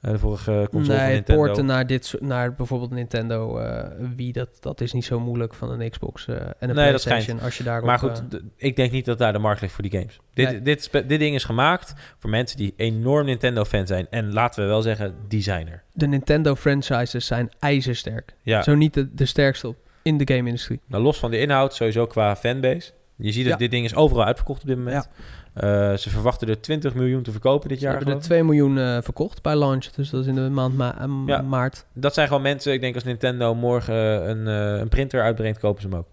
[0.00, 1.42] Eh, de vorige console van Nintendo.
[1.44, 5.80] porten naar, dit, naar bijvoorbeeld Nintendo eh Wii, dat, dat is niet zo moeilijk van
[5.80, 7.40] een Xbox eh, en een Nee, dat PlayStation.
[7.40, 8.22] Als je daarop, Maar eh, goed,
[8.56, 10.18] ik denk niet dat daar de markt ligt voor die games.
[10.34, 10.62] Dit, Nee.
[10.62, 14.06] dit, dit ding is gemaakt voor mensen die enorm Nintendo-fan zijn.
[14.10, 15.82] En laten we wel zeggen, designer.
[15.92, 18.34] de Nintendo franchises zijn ijzersterk.
[18.42, 20.80] Ja, Zo niet de, de sterkste in de game-industrie.
[20.86, 22.90] nou, los van de inhoud, sowieso qua fanbase.
[23.16, 23.58] Je ziet dat Ja.
[23.58, 25.08] dit ding is overal uitverkocht op dit moment.
[25.54, 27.94] Eh, ze verwachten er 20 miljoen te verkopen dit Ze jaar.
[27.96, 28.44] hebben er geloof ik.
[28.46, 29.84] 2 miljoen eh, verkocht bij launch.
[29.84, 31.42] Dus dat is in de maand ma- eh, Ja.
[31.42, 31.84] maart.
[31.92, 34.46] Dat zijn gewoon mensen, ik denk als Nintendo morgen een,
[34.80, 36.06] een printer uitbrengt, kopen ze hem ook.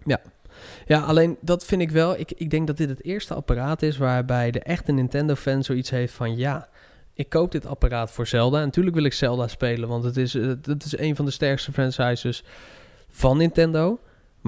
[0.86, 2.18] Ja, alleen dat vind ik wel.
[2.18, 6.12] Ik, ik denk dat dit het eerste apparaat is waarbij de echte Nintendo-fan zoiets heeft
[6.14, 6.68] van ja.
[7.14, 8.58] Ik koop dit apparaat voor Zelda.
[8.58, 11.72] En natuurlijk wil ik Zelda spelen, want het is, het is een van de sterkste
[11.72, 12.44] franchises
[13.10, 13.98] van Nintendo.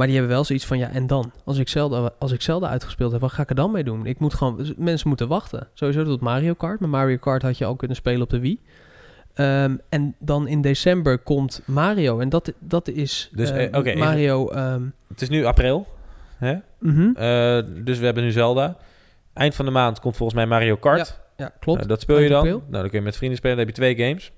[0.00, 1.32] Maar die hebben wel zoiets van ja, en dan?
[1.44, 4.06] Als ik Zelda, als ik Zelda uitgespeeld heb, wat ga ik er dan mee doen?
[4.06, 5.68] Ik moet gewoon, mensen moeten wachten.
[5.74, 6.80] Sowieso tot Mario Kart.
[6.80, 8.60] Met Mario Kart had je al kunnen spelen op de Wii.
[9.34, 12.18] Ehm, en dan in december komt Mario.
[12.18, 14.48] En dat, dat is Dus, eh, eh, Mario.
[14.48, 15.86] ehm, Het is nu april.
[16.36, 16.56] Hè?
[16.78, 17.10] mhm.
[17.14, 18.76] Eh, dus we hebben nu Zelda.
[19.32, 21.20] Eind van de maand komt volgens mij Mario Kart.
[21.36, 21.78] Ja, klopt.
[21.78, 22.38] Nou, dat speel je dan.
[22.38, 22.58] april.
[22.58, 23.56] Nou, dan kun je met vrienden spelen.
[23.56, 24.32] Dan heb je twee games.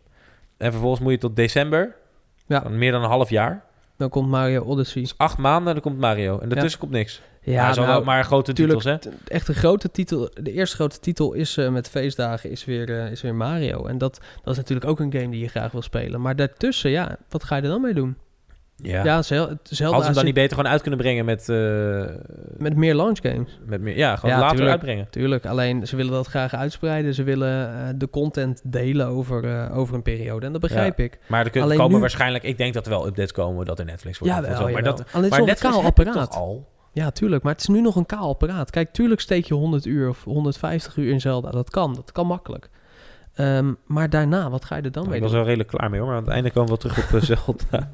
[0.56, 1.94] En vervolgens moet je tot december.
[2.46, 2.60] Ja.
[2.60, 3.70] Dan meer dan een half jaar.
[3.96, 5.02] Dan komt Mario Odyssey.
[5.02, 6.38] Dus acht maanden en dan komt Mario.
[6.38, 7.22] En daartussen komt niks.
[7.44, 9.10] Ja, nou, maar grote tuurlijk, titels, hè?
[9.26, 10.30] echt een grote titel.
[10.34, 13.86] De eerste grote titel is eh, met feestdagen is weer, eh, is weer Mario.
[13.86, 16.20] En dat, dat is natuurlijk ook een game die je graag wil spelen.
[16.20, 18.16] Maar daartussen, ja, wat ga je er dan mee doen?
[18.82, 19.04] Ja.
[19.04, 21.48] Ja, Hadden ze hem dan niet beter gewoon uit kunnen brengen met...
[21.48, 22.04] eh,
[22.58, 23.60] met meer launch games.
[23.66, 24.76] met meer, ja, gewoon Ja, later tuurlijk.
[24.76, 25.06] uitbrengen.
[25.10, 27.14] Tuurlijk, alleen ze willen dat graag uitspreiden.
[27.14, 30.46] Ze willen eh, de content delen over, eh, over een periode.
[30.46, 31.18] En dat begrijp ik.
[31.28, 32.44] Maar er kunnen Alleen komen nu- waarschijnlijk...
[32.44, 34.34] Ik denk dat er wel updates komen dat er Netflix wordt.
[34.34, 36.34] Ja, wel, maar dat, Alleen het maar is nog een Netflix kaal apparaat.
[36.34, 36.68] al?
[36.92, 37.42] Ja, tuurlijk.
[37.42, 38.70] Maar het is nu nog een kaal apparaat.
[38.70, 41.50] Kijk, tuurlijk steek je 100 uur of 150 uur in Zelda.
[41.50, 41.94] Dat kan.
[41.94, 42.70] Dat kan makkelijk.
[43.34, 45.40] Ehm, maar daarna, wat ga je er dan Nou, mee ik was doen?
[45.40, 46.08] wel redelijk klaar mee hoor.
[46.08, 47.26] Maar aan het einde komen we wel terug op uh,
[47.70, 47.88] Zelda.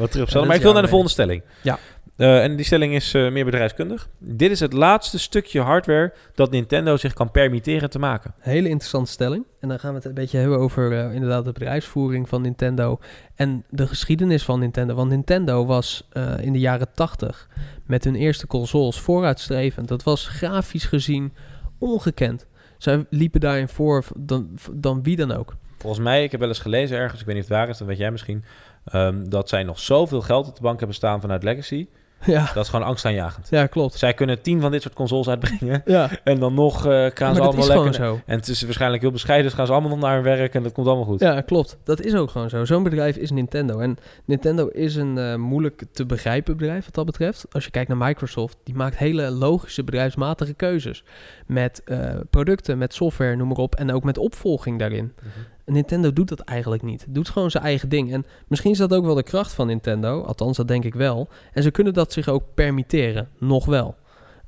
[0.00, 0.46] We terug op Zelda.
[0.46, 1.42] Maar ik wil naar de volgende stelling.
[1.62, 1.78] Ja.
[2.16, 4.08] Eh, en die stelling is eh, meer bedrijfskundig.
[4.18, 8.34] Dit is het laatste stukje hardware dat Nintendo zich kan permitteren te maken.
[8.38, 9.44] Hele interessante stelling.
[9.60, 12.98] En dan gaan we het een beetje hebben over eh, inderdaad de bedrijfsvoering van Nintendo
[13.34, 14.94] en de geschiedenis van Nintendo.
[14.94, 17.48] Want Nintendo was eh, in de jaren 80
[17.86, 19.88] met hun eerste consoles vooruitstrevend.
[19.88, 21.32] Dat was grafisch gezien
[21.78, 22.46] ongekend.
[22.78, 25.56] Zij liepen daarin voor dan, dan wie dan ook.
[25.78, 27.78] Volgens mij, ik heb wel eens gelezen ergens, ik weet niet of het waar is,
[27.78, 28.44] dan weet jij misschien,
[28.84, 31.86] ehm, dat zij nog zoveel geld op de bank hebben staan vanuit Legacy.
[32.24, 33.46] Ja, Dat is gewoon angstaanjagend.
[33.50, 33.94] ja klopt.
[33.94, 37.40] Zij kunnen tien van dit soort consoles uitbrengen Ja, en dan nog eh gaan ze
[37.40, 37.94] allemaal lekker...
[37.94, 38.20] zo.
[38.26, 40.62] En het is waarschijnlijk heel bescheiden, dus gaan ze allemaal nog naar hun werk en
[40.62, 41.20] dat komt allemaal goed.
[41.20, 41.76] Ja, klopt.
[41.84, 42.64] Dat is ook gewoon zo.
[42.64, 43.78] Zo'n bedrijf is Nintendo.
[43.78, 47.46] En Nintendo is een eh, moeilijk te begrijpen bedrijf wat dat betreft.
[47.52, 51.04] Als je kijkt naar Microsoft, die maakt hele logische bedrijfsmatige keuzes.
[51.46, 51.98] Met eh,
[52.30, 53.74] producten, met software, noem maar op.
[53.74, 55.12] En ook met opvolging daarin.
[55.22, 55.28] Mhm.
[55.68, 57.06] Nintendo doet dat eigenlijk niet.
[57.08, 58.12] Doet gewoon zijn eigen ding.
[58.12, 60.22] En misschien is dat ook wel de kracht van Nintendo.
[60.22, 61.28] Althans, dat denk ik wel.
[61.52, 63.28] En ze kunnen dat zich ook permitteren.
[63.38, 63.94] Nog wel.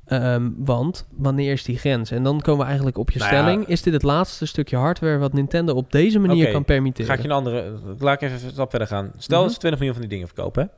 [0.05, 2.11] Ehm, want wanneer is die grens?
[2.11, 3.41] En dan komen we eigenlijk op je Nou ja.
[3.41, 3.67] stelling.
[3.67, 7.07] Is dit het laatste stukje hardware wat Nintendo op deze manier kan permitteren?
[7.07, 7.73] Ga ik je een andere...
[7.99, 9.11] Laat ik even een stap verder gaan.
[9.17, 9.45] Stel Mhm.
[9.45, 10.69] dat ze 20 miljoen van die dingen verkopen, hè?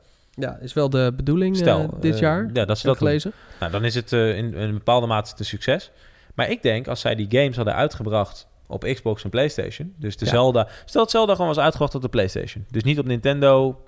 [0.42, 2.50] Ja, is wel de bedoeling Stel, eh, dit eh, jaar.
[2.52, 3.32] Ja, dat ze dat gelezen.
[3.60, 5.90] Nou, dan is het eh, in, in een bepaalde mate een succes.
[6.34, 9.94] Maar ik denk, als zij die games hadden uitgebracht op Xbox en PlayStation...
[9.96, 10.30] Dus de Ja.
[10.30, 10.68] Zelda...
[10.84, 12.64] Stel dat Zelda gewoon was uitgebracht op de PlayStation.
[12.70, 13.80] Dus niet op Nintendo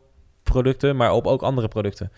[0.42, 2.12] producten, maar op ook andere producten.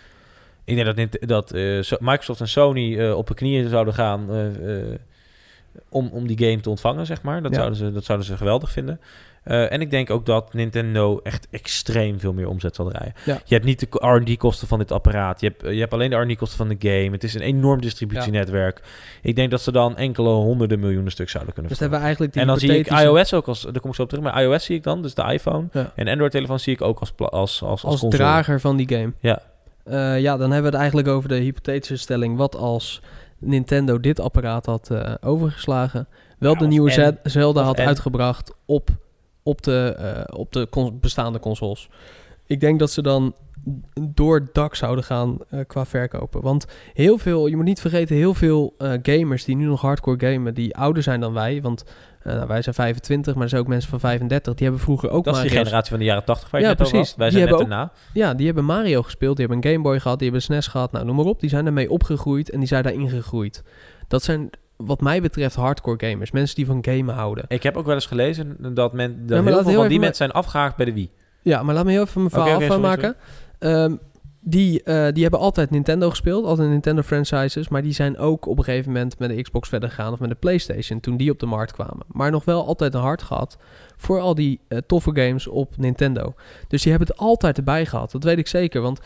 [0.65, 4.31] Ik denk dat, dat eh, So- Microsoft en Sony eh, op hun knieën zouden gaan...
[4.31, 4.95] eh,
[5.89, 7.43] om, om die game te ontvangen, zeg maar.
[7.43, 7.57] Dat, Ja.
[7.57, 9.01] zouden, ze, dat zouden ze geweldig vinden.
[9.49, 13.13] Eh, en ik denk ook dat Nintendo echt extreem veel meer omzet zal draaien.
[13.25, 13.41] Ja.
[13.45, 15.41] Je hebt niet de R&D-kosten van dit apparaat.
[15.41, 17.11] Je hebt, je hebt alleen de R&D-kosten van de game.
[17.11, 18.83] Het is een enorm distributienetwerk.
[19.23, 22.33] Ik denk dat ze dan enkele honderden miljoenen stuk zouden kunnen Dus hebben we eigenlijk
[22.33, 23.63] die En dan zie ik iOS ook als...
[23.63, 24.25] Daar kom ik zo op terug.
[24.25, 25.69] Maar iOS zie ik dan, dus de iPhone.
[25.73, 25.93] Ja.
[25.95, 29.13] En Android-telefoon zie ik ook als, als, als, als, drager van die game.
[29.21, 29.43] Ja.
[29.85, 32.37] Eh, ja, dan hebben we het eigenlijk over de hypothetische stelling.
[32.37, 33.03] Wat als
[33.39, 37.87] Nintendo dit apparaat had eh, overgeslagen, wel Ja, de nieuwe en- Zelda had en.
[37.87, 38.89] uitgebracht op,
[39.43, 41.89] op de, eh, op de con- bestaande consoles.
[42.47, 43.35] Ik denk dat ze dan
[44.01, 46.41] door het dak zouden gaan eh, qua verkopen.
[46.41, 50.55] Want heel veel, je moet niet vergeten, heel veel gamers die nu nog hardcore gamen,
[50.55, 51.63] die ouder zijn dan wij.
[51.63, 51.85] Want
[52.35, 54.55] nou, wij zijn 25, maar er zijn ook mensen van 35.
[54.55, 56.73] Die hebben vroeger ook Dat is die generatie van de jaren 80 waar je Ja,
[56.79, 57.15] net precies.
[57.17, 57.93] Wij Die zijn net erna.
[58.13, 60.93] ja, die hebben Mario gespeeld, die hebben een Game Boy gehad, die hebben SNES gehad,
[60.93, 61.41] nou noem maar op.
[61.41, 63.63] Die zijn daarmee opgegroeid en die zijn daarin gegroeid.
[64.09, 67.45] Dat zijn wat mij betreft hardcore gamers, mensen die van gamen houden.
[67.49, 69.99] Ik heb ook wel eens gelezen dat, men, dat maar heel veel heel van die
[69.99, 71.11] mensen zijn afgehaakt bij de Wii.
[71.43, 73.15] Ja, maar laat me heel even mijn verhaal sorry.
[73.59, 73.97] Ehm,
[74.41, 78.59] die, eh, die hebben altijd Nintendo gespeeld, altijd Nintendo franchises, maar die zijn ook op
[78.59, 81.39] een gegeven moment met de Xbox verder gegaan of met de PlayStation toen die op
[81.39, 82.07] de markt kwamen.
[82.07, 83.59] Maar nog wel altijd een hart gehad
[83.97, 86.35] voor al die eh, toffe games op Nintendo.
[86.69, 89.01] Dus die hebben het altijd erbij gehad, dat weet ik zeker, want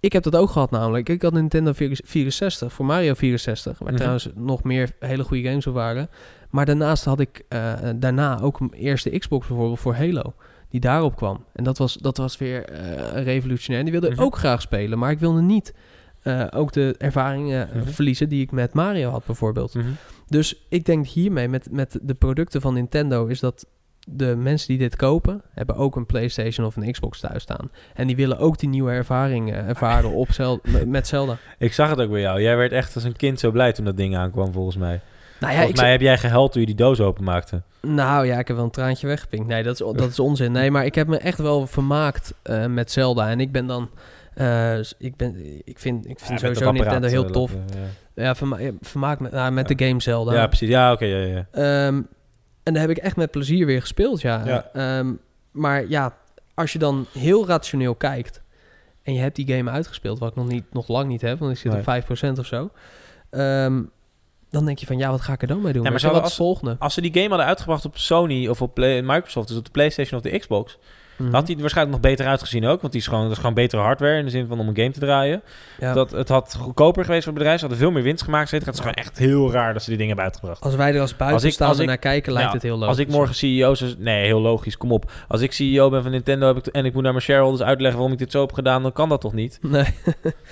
[0.00, 1.08] ik heb dat ook gehad namelijk.
[1.08, 3.96] Ik had Nintendo 64 voor Mario 64, waar Mhm.
[3.96, 6.08] trouwens nog meer hele goede games op waren.
[6.50, 10.34] Maar daarnaast had ik eh, daarna ook een eerste Xbox bijvoorbeeld voor Halo
[10.70, 11.44] die daarop kwam.
[11.52, 13.82] En dat was, dat was weer eh, revolutionair.
[13.82, 14.20] Die wilde Mhm.
[14.22, 15.74] ook graag spelen, maar ik wilde niet
[16.22, 17.88] eh, ook de ervaringen eh, Mhm.
[17.90, 19.74] verliezen die ik met Mario had bijvoorbeeld.
[19.74, 19.86] Mhm.
[20.28, 23.66] Dus ik denk hiermee met, met de producten van Nintendo is dat
[24.08, 27.70] de mensen die dit kopen, hebben ook een PlayStation of een Xbox thuis staan.
[27.94, 30.28] En die willen ook die nieuwe ervaring eh, ervaren op
[30.86, 31.36] met Zelda.
[31.58, 32.42] Ik zag het ook bij jou.
[32.42, 35.00] Jij werd echt als een kind zo blij toen dat ding aankwam, volgens mij.
[35.40, 37.62] Nou ja, volgens ik, mij heb jij gehuild toen je die doos openmaakte.
[37.82, 39.46] Nou ja, ik heb wel een traantje weggepinkt.
[39.46, 40.52] Nee, dat is, dat is onzin.
[40.52, 43.28] Nee, maar ik heb me echt wel vermaakt eh, met Zelda.
[43.30, 43.90] En ik ben dan...
[44.34, 47.50] eh, ik, ben, ik vind, ik vind Ja, met sowieso Nintendo heel eh, tof.
[47.50, 47.60] dat,
[48.14, 48.22] ja.
[48.24, 49.74] Ja, verma ja, vermaakt met, nou, met Ja.
[49.74, 50.32] de game Zelda.
[50.32, 50.68] Ja, precies.
[50.68, 51.04] Ja, oké.
[51.04, 51.46] ja, ja.
[51.50, 52.02] Ehm,
[52.62, 54.42] en daar heb ik echt met plezier weer gespeeld, ja.
[54.46, 54.68] Ja.
[54.72, 55.12] Ehm,
[55.50, 56.16] maar ja,
[56.54, 58.42] als je dan heel rationeel kijkt...
[59.02, 60.18] en je hebt die game uitgespeeld...
[60.18, 61.38] wat ik nog, niet, nog lang niet heb...
[61.38, 61.80] want ik zit Nee.
[61.80, 62.70] op 5% of zo...
[63.30, 63.82] ehm,
[64.50, 65.82] dan denk je van, ja, wat ga ik er dan mee doen?
[65.84, 66.76] Ja, maar zou- wat het volgende?
[66.78, 69.70] Als ze die game hadden uitgebracht op Sony of op Play- Microsoft, dus op de
[69.70, 70.78] PlayStation of de Xbox,
[71.20, 71.34] Mhm.
[71.34, 72.80] had hij er waarschijnlijk nog beter uitgezien ook.
[72.80, 74.76] Want die is gewoon, dat is gewoon betere hardware in de zin van om een
[74.76, 75.42] game te draaien.
[75.80, 75.92] Ja.
[75.92, 77.60] Dat, het had goedkoper geweest voor het bedrijf.
[77.60, 78.50] Ze hadden veel meer winst gemaakt.
[78.50, 80.62] Het is gewoon echt heel raar dat ze die dingen hebben uitgebracht.
[80.62, 82.88] Als wij er als buitenstaander naar kijken, lijkt Ja, het heel logisch.
[82.88, 83.94] Als ik morgen CEO zou...
[83.98, 84.76] Nee, heel logisch.
[84.76, 85.12] Kom op.
[85.28, 87.96] Als ik CEO ben van Nintendo heb ik, en ik moet naar mijn shareholders uitleggen
[87.98, 89.58] waarom ik dit zo heb gedaan, dan kan dat toch niet?
[89.62, 89.84] Nee.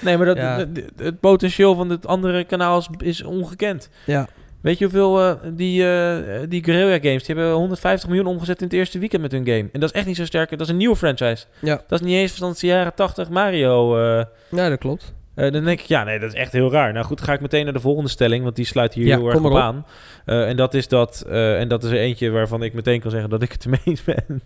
[0.00, 0.56] Nee, maar dat, Ja.
[0.58, 3.90] het, het potentieel van het andere kanaal is, is ongekend.
[4.06, 4.26] Ja.
[4.60, 8.64] Weet je hoeveel eh, die, eh die Guerrilla Games, die hebben 150 miljoen omgezet in
[8.66, 9.68] het eerste weekend met hun game.
[9.72, 10.50] En dat is echt niet zo sterk.
[10.50, 11.44] Dat is een nieuwe franchise.
[11.60, 11.82] Ja.
[11.88, 13.96] Dat is niet eens van de jaren 80 Mario.
[13.98, 15.14] eh, Ja, dat klopt.
[15.34, 16.92] eh, dan denk ik, ja, nee, dat is echt heel raar.
[16.92, 19.26] Nou goed, ga ik meteen naar de volgende stelling, want die sluit hier Ja, heel
[19.28, 19.86] erg op aan.
[20.24, 23.30] Eh, en dat is dat, en dat is er eentje waarvan ik meteen kan zeggen
[23.30, 24.42] dat ik het ermee eens ben.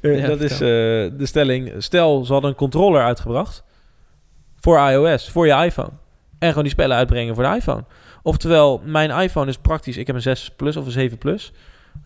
[0.20, 3.64] Ja, dat is de stelling, stel ze hadden een controller uitgebracht
[4.60, 5.90] voor iOS, voor je iPhone.
[6.38, 7.84] En gewoon die spellen uitbrengen voor de iPhone.
[8.22, 11.52] Oftewel, mijn iPhone is praktisch, ik heb een 6 Plus of een 7 Plus.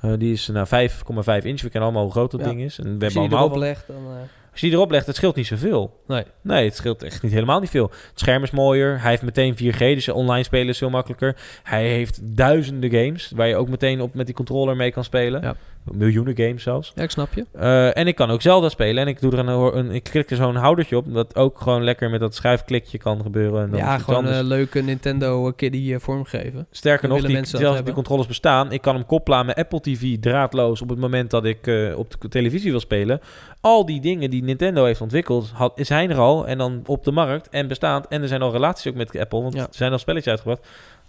[0.01, 1.61] Eh, die is nou 5,5 inch.
[1.61, 2.47] We kennen allemaal hoe groot dat Ja.
[2.47, 2.79] ding is.
[2.79, 3.97] En we Als hebben je die allemaal erop wel- legt, dan...
[3.97, 6.01] eh, Als je die erop legt, het scheelt niet zoveel.
[6.07, 6.25] nee.
[6.43, 7.91] Nee, het scheelt echt niet helemaal niet veel.
[8.11, 9.01] Het scherm is mooier.
[9.01, 11.37] Hij heeft meteen 4G, dus online spelen is veel makkelijker.
[11.63, 15.43] Hij heeft duizenden games waar je ook meteen op met die controller mee kan spelen.
[15.43, 15.55] Ja.
[15.93, 16.93] Miljoenen games zelfs.
[16.95, 17.45] Ja, ik snap je.
[17.53, 19.03] Eh, en ik kan ook Zelda spelen.
[19.03, 21.85] En ik doe er een, een ik klik er zo'n houdertje op, dat ook gewoon
[21.85, 23.63] lekker met dat schuifklikje kan gebeuren.
[23.63, 26.67] En dan Ja, gewoon een leuke Nintendo eh, vormgeven.
[26.71, 28.73] Sterker nog, die, zelfs die controllers bestaan.
[28.73, 31.99] Ik kan hem koppelen aan mijn Apple TV draadloos op het moment dat ik eh,
[31.99, 33.21] op de televisie wil spelen.
[33.61, 37.13] Al die dingen die Nintendo heeft ontwikkeld, had, zijn er al en dan op de
[37.13, 38.09] markt en bestaand.
[38.09, 39.61] En er zijn al relaties ook met Apple, want Ja.
[39.63, 40.67] er zijn al spelletjes uitgebracht.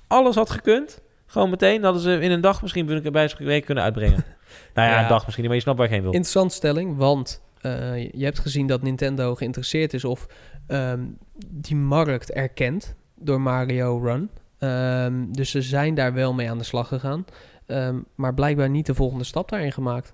[0.08, 1.02] Alles had gekund.
[1.26, 4.24] Gewoon meteen hadden ze in een dag misschien bij spreken kunnen uitbrengen.
[4.74, 5.02] nou ja, Ja.
[5.02, 6.12] een dag misschien, maar je snapt waar ik heen wil.
[6.12, 10.28] Interessante stelling, want eh, je hebt gezien dat Nintendo geïnteresseerd is of
[10.68, 11.06] ehm,
[11.48, 14.30] die markt erkent door Mario Run.
[14.60, 17.26] Ehm, dus ze zijn daar wel mee aan de slag gegaan,
[17.68, 20.14] Ehm, maar blijkbaar niet de volgende stap daarin gemaakt.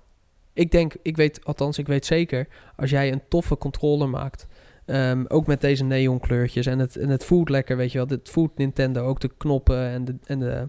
[0.52, 4.46] Ik denk, ik weet, althans, ik weet zeker, als jij een toffe controller maakt,
[5.28, 8.56] ook met deze neonkleurtjes en het, en het voelt lekker, weet je wel, het voelt
[8.58, 10.66] Nintendo, ook de knoppen en de, en de,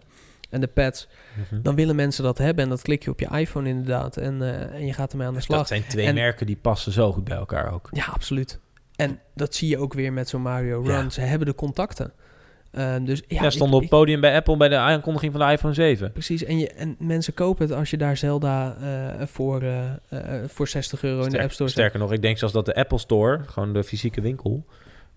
[0.49, 1.07] en de pads,
[1.49, 1.61] Mhm.
[1.61, 4.73] dan willen mensen dat hebben en dat klik je op je iPhone inderdaad en, eh,
[4.75, 5.57] en je gaat ermee aan de slag.
[5.57, 7.87] Dat zijn twee En- merken die passen zo goed bij elkaar ook.
[7.91, 8.59] Ja, absoluut.
[8.95, 11.03] En dat zie je ook weer met zo'n Mario Run.
[11.03, 11.09] Ja.
[11.09, 12.11] Ze hebben de contacten.
[12.71, 15.51] Ehm, dus ja, Ja, stond op het podium bij Apple bij de aankondiging van de
[15.53, 16.11] iPhone 7.
[16.11, 20.67] Precies, en, je, en mensen kopen het als je daar Zelda eh, voor, eh, voor
[20.67, 21.77] 60 euro in de App Store zet.
[21.77, 24.65] sterker nog, ik denk zelfs dat de Apple Store, gewoon de fysieke winkel,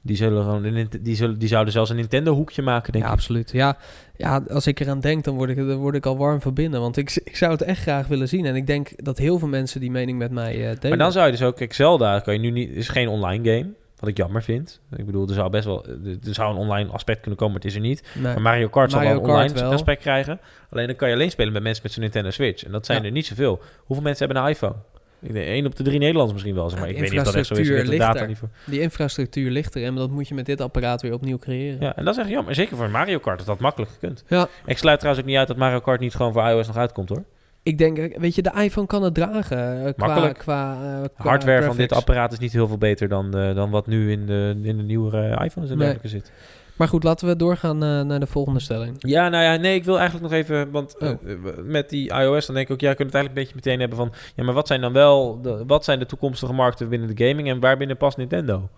[0.02, 3.16] die zullen gewoon die, zullen, die zouden zelfs een Nintendo hoekje maken, denk Ja, ik.
[3.16, 3.50] absoluut.
[3.52, 3.76] Ja,
[4.16, 6.80] ja, als ik eraan denk, dan word ik, dan word ik al warm van binnen.
[6.80, 8.46] Want ik, ik zou het echt graag willen zien.
[8.46, 10.88] En ik denk dat heel veel mensen die mening met mij eh delen.
[10.88, 13.50] Maar dan zou je dus ook, kijk, Zelda kan je nu niet, is geen online
[13.50, 13.66] game,
[13.98, 14.80] wat ik jammer vind.
[14.96, 17.70] Ik bedoel, er zou best wel, er zou een online aspect kunnen komen, maar het
[17.72, 18.02] is er niet.
[18.14, 18.22] Nee.
[18.22, 19.72] Maar Mario Kart zal wel een online wel.
[19.72, 20.40] aspect krijgen.
[20.70, 22.64] Alleen dan kan je alleen spelen met mensen met zo'n Nintendo Switch.
[22.64, 23.04] En dat zijn Ja.
[23.06, 23.60] er niet zoveel.
[23.84, 24.74] Hoeveel mensen hebben een iPhone?
[25.20, 26.68] Ik denk één op de drie Nederlanders misschien wel.
[26.70, 27.68] Zeg maar Ja, ik weet niet of dat echt zo is.
[27.68, 28.48] Ik de data niet voor.
[28.66, 31.80] Die infrastructuur ligt er en dat moet je met dit apparaat weer opnieuw creëren.
[31.80, 32.54] Ja, en dat is echt jammer.
[32.54, 34.24] Zeker voor Mario Kart, dat had makkelijk gekund.
[34.28, 34.48] Ja.
[34.66, 37.08] Ik sluit trouwens ook niet uit dat Mario Kart niet gewoon voor iOS nog uitkomt
[37.08, 37.24] hoor.
[37.62, 40.38] Ik denk, weet je, de iPhone kan het dragen eh, qua, Makkelijk.
[40.38, 43.70] qua, eh, qua hardware van dit apparaat is niet heel veel beter dan, eh, dan
[43.70, 45.86] wat nu in de, in de nieuwere iPhones en Nee.
[45.86, 46.32] dergelijke zit.
[46.78, 48.96] Maar goed, laten we doorgaan eh, naar de volgende stelling.
[48.98, 51.16] Ja, nou ja, nee, ik wil eigenlijk nog even, want eh, Oh.
[51.64, 53.80] met die iOS, dan denk ik ook, ja, kunnen we het eigenlijk een beetje meteen
[53.80, 57.14] hebben van, ja, maar wat zijn dan wel, de, wat zijn de toekomstige markten binnen
[57.16, 58.68] de gaming en waar binnen past Nintendo?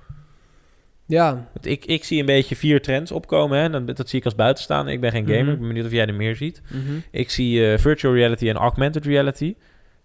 [1.06, 4.34] Ja, ik, ik zie een beetje vier trends opkomen, hè, dat, dat zie ik als
[4.34, 4.92] buitenstaander.
[4.94, 5.50] Ik ben geen gamer, Mhm.
[5.52, 6.62] ik ben benieuwd of jij er meer ziet.
[6.68, 6.92] mhm.
[7.10, 9.54] Ik zie eh, virtual reality en augmented reality.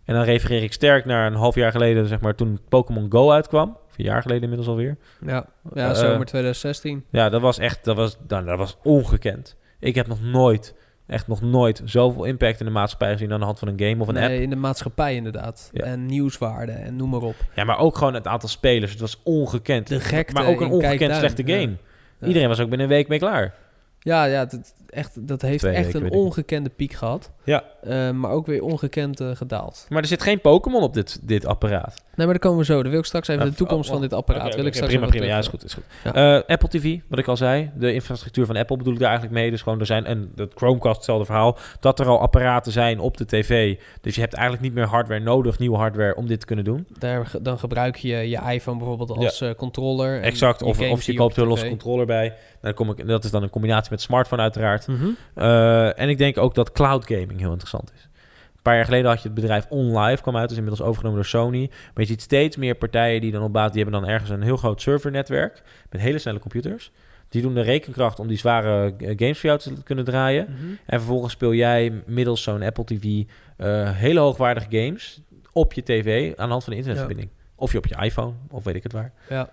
[0.06, 3.32] En dan refereer ik sterk naar een half jaar geleden, zeg maar, toen Pokémon Go
[3.32, 3.78] uitkwam.
[3.98, 4.98] Jaar geleden inmiddels alweer.
[5.26, 7.06] ja, ja Eh, zomer 2016.
[7.10, 9.56] Ja, dat was echt, dat was, nou, dat was ongekend.
[9.80, 10.76] Ik heb nog nooit,
[11.08, 14.02] echt nog nooit, zoveel impact in de maatschappij gezien aan de hand van een game
[14.02, 14.42] of een Nee, app.
[14.44, 15.70] in de maatschappij inderdaad.
[15.74, 15.84] Ja.
[15.84, 17.36] En nieuwswaarde en noem maar op.
[17.56, 18.92] Ja, maar ook gewoon het aantal spelers.
[18.92, 19.88] Het was ongekend.
[19.88, 21.76] De gekte maar ook een ongekend slechte game.
[22.20, 22.28] Ja.
[22.28, 23.54] Iedereen was ook binnen een week mee klaar.
[24.00, 27.32] Ja, ja dat, echt, dat heeft Twee echt weken, een ongekende piek gehad.
[27.44, 27.64] Ja.
[27.84, 29.86] Eh, maar ook weer ongekend eh, gedaald.
[29.90, 32.04] Maar er zit geen Pokémon op dit, dit apparaat.
[32.16, 32.82] Nee, maar daar komen we zo.
[32.82, 34.56] Dan wil ik straks even Ah, de toekomst oh, van dit Oké, apparaat.
[34.56, 35.26] wil ik straks prima, prima.
[35.26, 35.84] Ja, is goed, is goed.
[36.04, 37.72] Eh, Apple TV, wat ik al zei.
[37.76, 39.52] De infrastructuur van Apple bedoel ik daar eigenlijk mee.
[39.52, 41.58] Dus gewoon er zijn, en de Chromecast, hetzelfde verhaal.
[41.80, 43.78] Dat er al apparaten zijn op de tv.
[44.02, 46.88] Dus je hebt eigenlijk niet meer hardware nodig, nieuwe hardware, om dit te kunnen doen.
[46.98, 50.16] Daar, dan gebruik je je iPhone bijvoorbeeld als eh, controller.
[50.16, 50.62] en exact.
[50.62, 52.34] Of, of je koopt op er een losse controller bij.
[52.62, 54.85] Dan kom ik, dat is dan een combinatie met smartphone uiteraard.
[54.88, 55.10] Mhm.
[55.34, 58.10] Eh, en ik denk ook dat cloud gaming heel interessant is.
[58.56, 61.30] Een paar jaar geleden had je het bedrijf OnLive kwam uit, dus inmiddels overgenomen door
[61.30, 61.70] Sony.
[61.70, 64.42] Maar je ziet steeds meer partijen die dan op basis, die hebben dan ergens een
[64.42, 66.92] heel groot servernetwerk met hele snelle computers.
[67.30, 70.48] Die doen de rekenkracht om die zware eh, games voor jou te kunnen draaien.
[70.50, 70.66] Mhm.
[70.86, 73.24] En vervolgens speel jij middels zo'n Apple TV
[73.58, 75.22] eh, hele hoogwaardige games
[75.52, 77.30] op je tv aan de hand van de internetverbinding.
[77.56, 79.14] Of je op je iPhone, of weet ik het waar.
[79.30, 79.50] Ja.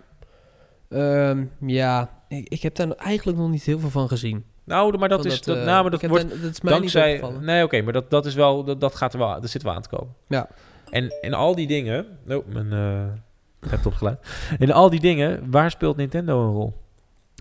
[0.89, 4.45] Ehm, ja, ik, ik heb daar eigenlijk nog niet heel veel van gezien.
[4.65, 6.61] Nou, maar dat is, dat, eh, nou, maar ik dat heb wordt daar- dat is
[6.61, 7.21] mij dankzij.
[7.23, 7.41] niet.
[7.41, 9.73] Nee, oké, maar dat, dat is wel, dat, dat gaat er wel, dat zit wel
[9.73, 10.15] aan te komen.
[10.29, 10.49] Ja.
[10.91, 14.19] En in al die dingen, oh, mijn eh laptop geluid.
[14.59, 16.73] In al die dingen, waar speelt Nintendo een rol?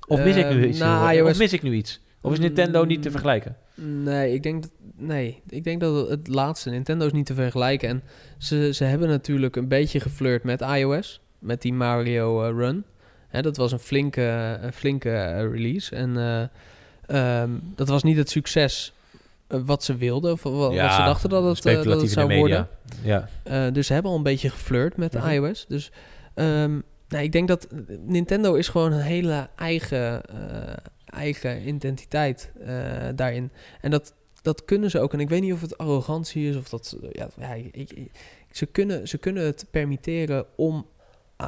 [0.07, 0.79] Of mis ik nu Ehm, iets?
[0.79, 1.99] nou, iOS Of mis ik nu iets?
[2.21, 3.11] Of is Nintendo niet te Mm.
[3.13, 3.55] vergelijken?
[3.75, 7.89] Nee, ik denk dat, nee, ik denk dat het laatste, Nintendo is niet te vergelijken.
[7.89, 8.03] En
[8.37, 12.83] ze, ze hebben natuurlijk een beetje geflirt met iOS, met die Mario eh, Run.
[13.27, 15.95] Hè, dat was een flinke, een flinke eh, release.
[15.95, 16.17] En
[17.11, 18.93] eh, ehm, dat was niet het succes
[19.47, 22.11] eh, wat ze wilden, of wa- wat, Ja, ze dachten dat het, eh, dat het
[22.11, 22.67] zou worden.
[23.03, 23.29] Ja.
[23.43, 25.29] Eh, dus ze hebben al een beetje geflirt met Mhm.
[25.29, 25.65] iOS.
[25.67, 25.91] Dus
[26.33, 27.67] ehm, nou, ik denk dat
[28.05, 30.21] Nintendo is gewoon een hele eigen,
[31.05, 32.51] eigen identiteit
[33.15, 33.51] daarin.
[33.81, 35.13] En dat, dat kunnen ze ook.
[35.13, 36.97] En ik weet niet of het arrogantie is of dat...
[37.11, 38.11] Ja, ja, ik, ik-
[38.51, 40.85] ze, kunnen, ze kunnen het permitteren om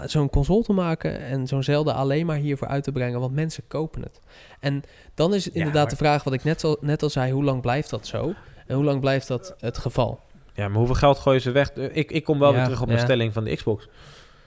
[0.06, 3.64] zo'n console te maken en zo'n Zelda alleen maar hiervoor uit te brengen, want mensen
[3.68, 4.20] kopen het.
[4.60, 7.32] En dan is Ja, inderdaad maar- de vraag wat ik net al, net al zei,
[7.32, 8.34] hoe lang blijft dat zo?
[8.68, 10.20] En hoe lang blijft dat het geval?
[10.54, 11.70] ja, maar hoeveel geld gooien ze weg?
[11.72, 13.04] Eh, Ik, ik kom wel Ja, weer terug op mijn ja.
[13.06, 13.88] stelling van de Xbox.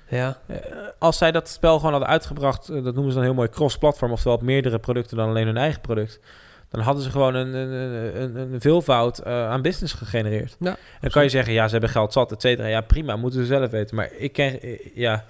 [0.09, 0.57] Ja, Eh,
[0.99, 4.13] als zij dat spel gewoon hadden uitgebracht, eh, dat noemen ze dan heel mooi cross-platform,
[4.13, 6.21] oftewel op meerdere producten dan alleen hun eigen product,
[6.69, 10.57] dan hadden ze gewoon een, een, een, een veelvoud eh, aan business gegenereerd.
[10.61, 12.69] Ja, dan kan je zeggen, ja, ze hebben geld zat, et cetera.
[12.69, 13.97] Ja, prima, moeten ze zelf weten.
[13.97, 15.25] Maar ik ken, eh, ja,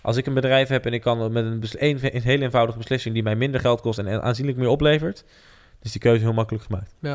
[0.00, 3.14] als ik een bedrijf heb en ik kan met een, een, een hele eenvoudige beslissing
[3.14, 5.24] die mij minder geld kost en aanzienlijk meer oplevert,
[5.82, 6.94] is die keuze heel makkelijk gemaakt.
[7.00, 7.14] Eh,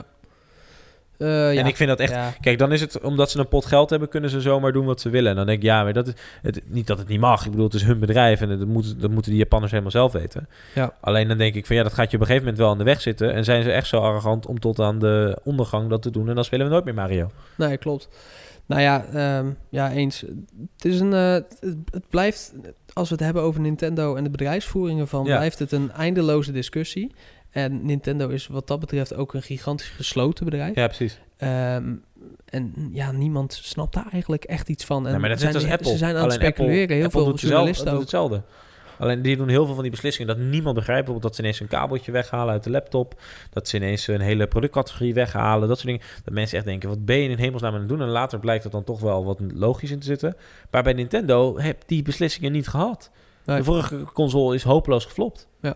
[1.18, 1.52] ja.
[1.54, 2.34] En ik vind dat echt Ja.
[2.42, 5.02] Kijk, dan is het omdat ze een pot geld hebben, kunnen ze zomaar doen wat
[5.02, 5.30] ze willen.
[5.30, 7.46] En dan denk ik, ja, maar dat is het, niet dat het niet mag.
[7.46, 10.12] Ik bedoel, het is hun bedrijf en dat, moet, dat moeten die Japanners helemaal zelf
[10.12, 10.48] weten.
[10.76, 10.94] Ja.
[11.02, 12.78] Alleen dan denk ik van ja, dat gaat je op een gegeven moment wel aan
[12.78, 13.34] de weg zitten.
[13.34, 16.30] En zijn ze echt zo arrogant om tot aan de ondergang dat te doen.
[16.30, 17.32] En dan spelen we nooit meer Mario.
[17.58, 18.10] Nee, klopt.
[18.68, 20.22] Nou ja, ehm, ja, eens.
[20.76, 21.14] Het is een.
[21.14, 21.56] eh, het,
[21.92, 22.54] het blijft.
[22.94, 27.12] Als we het hebben over Nintendo en de bedrijfsvoeringen van, blijft het een eindeloze discussie.
[27.56, 30.76] En Nintendo is wat dat betreft ook een gigantisch gesloten bedrijf.
[30.76, 31.20] Ja, precies.
[31.38, 31.94] Ehm,
[32.46, 35.08] en ja, niemand snapt daar eigenlijk echt iets van.
[35.08, 35.92] En maar dat zijn, als Apple.
[35.92, 36.96] Ze zijn aan het Alleen Apple- speculeren.
[36.96, 38.00] Heel Apple veel doet journalisten ook.
[38.00, 38.42] hetzelfde.
[39.00, 41.06] Alleen die doen heel veel van die beslissingen dat niemand begrijpt.
[41.06, 43.22] Bijvoorbeeld dat ze ineens een kabeltje weghalen uit de laptop.
[43.50, 45.68] Dat ze ineens een hele productcategorie weghalen.
[45.68, 46.06] Dat soort dingen.
[46.24, 48.02] Dat mensen echt denken, wat ben je in hemelsnaam aan het doen?
[48.02, 50.36] En later blijkt dat dan toch wel wat logisch in te zitten.
[50.72, 53.10] Maar bij Nintendo heb die beslissingen niet gehad.
[53.46, 53.58] Nee.
[53.58, 55.48] De vorige console is hopeloos geflopt.
[55.62, 55.76] Ja,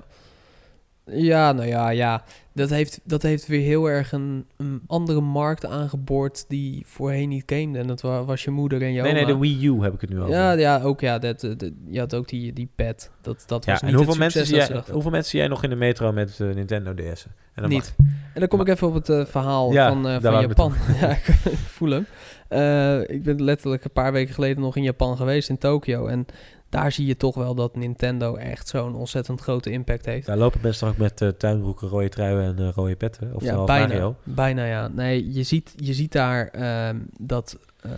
[1.17, 2.23] nou ja, ja.
[2.53, 7.43] Dat heeft, dat heeft weer heel erg een, een andere markt aangeboord die voorheen niet
[7.45, 7.79] gamede.
[7.79, 9.33] En dat wa- was je moeder en je Nee, nee, oma.
[9.33, 10.31] de Wii U heb ik het nu over.
[10.33, 11.19] Ja, ja, ook ja.
[11.19, 13.11] Dat, dat, dat- je had ook die, die pad.
[13.21, 14.93] Dat, dat Ja, was en niet hoeveel het mensen, succes zie dat ze jij, dachten.
[14.93, 17.31] hoeveel mensen zie jij nog in de metro met eh, Nintendo DS'en?
[17.53, 17.93] En dan Niet.
[17.97, 20.31] mag- En dan kom ik even op het eh, verhaal Ja, van, eh, daar van
[20.31, 20.73] wou ik Japan.
[21.01, 22.05] ja, ik voel hem.
[22.47, 26.07] Eh, ik ben letterlijk een paar weken geleden nog in Japan geweest, in Tokio.
[26.07, 26.25] En
[26.69, 30.25] daar zie je toch wel dat Nintendo echt zo'n ontzettend grote impact heeft.
[30.25, 33.35] Daar lopen mensen ook met eh, tuinbroeken, rode truien en eh, rode petten?
[33.35, 34.15] Of ja, bijna.
[34.23, 34.87] Bijna, ja.
[34.87, 37.91] Nee, je ziet, je ziet daar ehm, dat eh,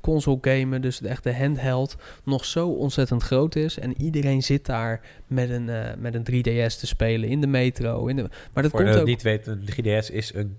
[0.00, 3.78] console gamen, dus echt de handheld, nog zo ontzettend groot is.
[3.78, 8.06] En iedereen zit daar met een, met een 3DS te spelen in de metro.
[8.06, 9.06] In de, maar dat Voor komt de ook...
[9.06, 10.56] niet weten, de 3DS is een,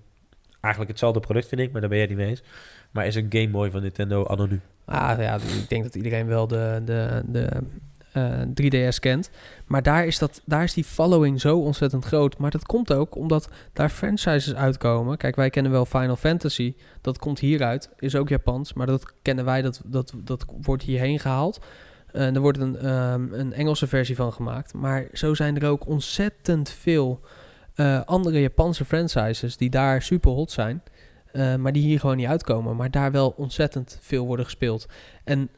[0.62, 2.44] eigenlijk hetzelfde product, vind ik, maar daar ben jij niet mee eens.
[2.94, 4.60] Maar is een Game Boy van Nintendo anno nu.
[4.86, 7.50] Ah ja, ik denk dat iedereen wel de, de, de
[8.12, 9.30] eh, 3DS kent.
[9.66, 12.38] Maar daar is, dat, daar is die following zo ontzettend groot.
[12.38, 15.18] Maar dat komt ook omdat daar franchises uitkomen.
[15.18, 16.76] Kijk, wij kennen wel Final Fantasy.
[17.02, 17.90] Dat komt hieruit.
[18.00, 18.74] Is ook Japans.
[18.74, 19.62] Maar dat kennen wij.
[19.62, 21.60] Dat, dat, dat wordt hierheen gehaald.
[22.12, 24.74] En er wordt een, ehm, een Engelse versie van gemaakt.
[24.74, 27.20] Maar zo zijn er ook ontzettend veel
[27.76, 30.84] eh, andere Japanse franchises die daar super hot zijn.
[31.34, 32.76] Eh, maar die hier gewoon niet uitkomen.
[32.76, 34.86] Maar daar wel ontzettend veel worden gespeeld.
[35.24, 35.50] En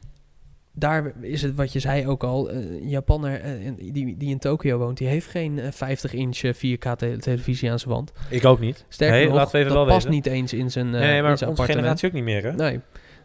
[0.72, 2.50] daar is het wat je zei ook al.
[2.50, 6.96] eh, Een Japanner eh, die, die in Tokio woont, die heeft geen eh, 50-inch 4K
[6.96, 8.12] te- televisie aan zijn wand.
[8.30, 8.84] Ik ook niet.
[8.88, 10.10] Sterker Nee, nog, laten we even dat wel past wezen.
[10.22, 11.78] niet eens in zijn, eh, nee, maar in zijn appartement.
[11.78, 12.52] generatie ook niet meer, hè?
[12.52, 12.80] Nee.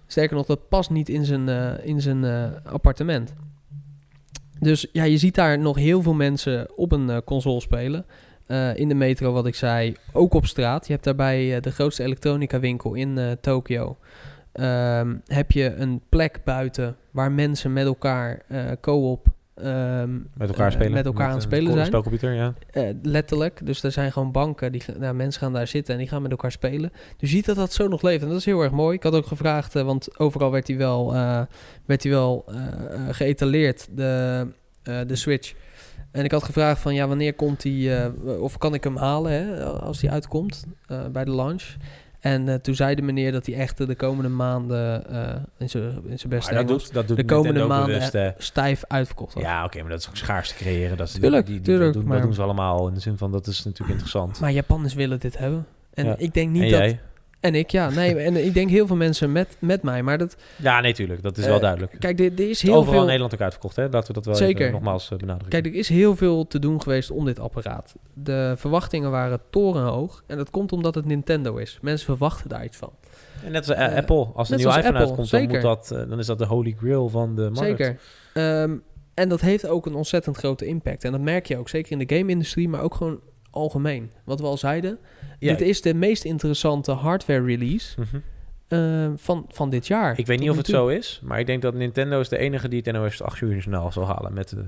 [0.08, 1.50] Sterker nog, dat past niet in zijn,
[1.84, 2.26] in zijn
[2.64, 3.34] appartement.
[4.60, 8.06] Dus ja, je ziet daar nog heel veel mensen op een console spelen.
[8.52, 10.88] Eh, in de metro, wat ik zei, ook op straat.
[10.88, 13.98] Je hebt daarbij eh, de grootste elektronica winkel in eh Tokio.
[14.52, 18.42] Ehm, heb je een plek buiten waar mensen met elkaar
[18.82, 20.92] co-op ehm, Met elkaar spelen.
[20.92, 21.86] met elkaar aan het spelen zijn.
[21.86, 22.54] spelcomputer, ja.
[23.02, 23.66] Letterlijk.
[23.66, 24.72] Dus er zijn gewoon banken.
[24.72, 26.92] Die, nou, mensen gaan daar zitten en die gaan met elkaar spelen.
[27.18, 28.24] Dus je ziet dat dat zo nog leeft.
[28.24, 28.96] En dat is heel erg mooi.
[28.96, 31.14] Ik had ook gevraagd, want overal werd hij wel,
[31.86, 32.46] werd hij wel
[33.12, 34.48] geëtaleerd, de,
[34.84, 35.54] de Switch.
[36.12, 39.32] En ik had gevraagd van, ja, wanneer komt die, eh, of kan ik hem halen
[39.32, 41.64] hè, als die uitkomt eh, bij de launch?
[42.20, 45.06] En eh, toen zei de meneer dat hij echt de komende maanden
[45.58, 49.44] in zijn beste dat doet, dat doet de komende maanden bewust, stijf uitverkocht was.
[49.44, 50.98] Ja, oké, maar dat is ook schaars te creëren.
[50.98, 52.88] Dat Tuurlijk, die, die, tuurlijk, dat, doen, maar- dat doen ze allemaal.
[52.88, 54.40] In de zin van, dat is natuurlijk interessant.
[54.40, 55.66] Maar Japanners willen dit hebben.
[55.94, 56.16] En Ja.
[56.18, 56.80] ik denk niet en dat...
[56.80, 57.00] jij?
[57.42, 57.90] En ik, ja.
[57.90, 60.04] Nee, en ik denk heel veel mensen met, met mij.
[60.04, 60.36] Maar dat...
[60.56, 61.22] Ja, nee, tuurlijk.
[61.24, 61.96] Dat is Eh, wel duidelijk.
[62.00, 63.06] Kijk, er, er is heel Overal in veel...
[63.06, 63.88] Nederland ook uitverkocht, hè?
[63.90, 64.62] Laten we dat wel Zeker.
[64.62, 65.62] even nogmaals eh, benadrukken.
[65.62, 67.96] Kijk, er is heel veel te doen geweest om dit apparaat.
[68.14, 70.24] De verwachtingen waren torenhoog.
[70.28, 71.78] En dat komt omdat het Nintendo is.
[71.82, 72.92] Mensen verwachten daar iets van.
[73.46, 74.28] en net als eh, eh, Apple.
[74.34, 76.76] Als een nieuwe iPhone Apple, uitkomt, dan, moet dat, eh, dan is dat de holy
[76.80, 77.58] grail van de markt.
[77.60, 78.00] Zeker.
[78.34, 78.76] Ehm,
[79.14, 81.04] en dat heeft ook een ontzettend grote impact.
[81.04, 81.70] En dat merk je ook.
[81.70, 83.20] Zeker in de game-industrie, maar ook gewoon
[83.52, 84.12] algemeen.
[84.24, 85.00] Wat we al zeiden.
[85.40, 88.18] Ja, Dit is de meest interessante hardware release mhm.
[88.68, 90.20] eh, van, van dit jaar.
[90.20, 90.76] Ik weet niet of het toe.
[90.76, 93.52] zo is, maar ik denk dat Nintendo is de enige die het NOS 8 uur
[93.52, 94.66] journaal zal halen met, de,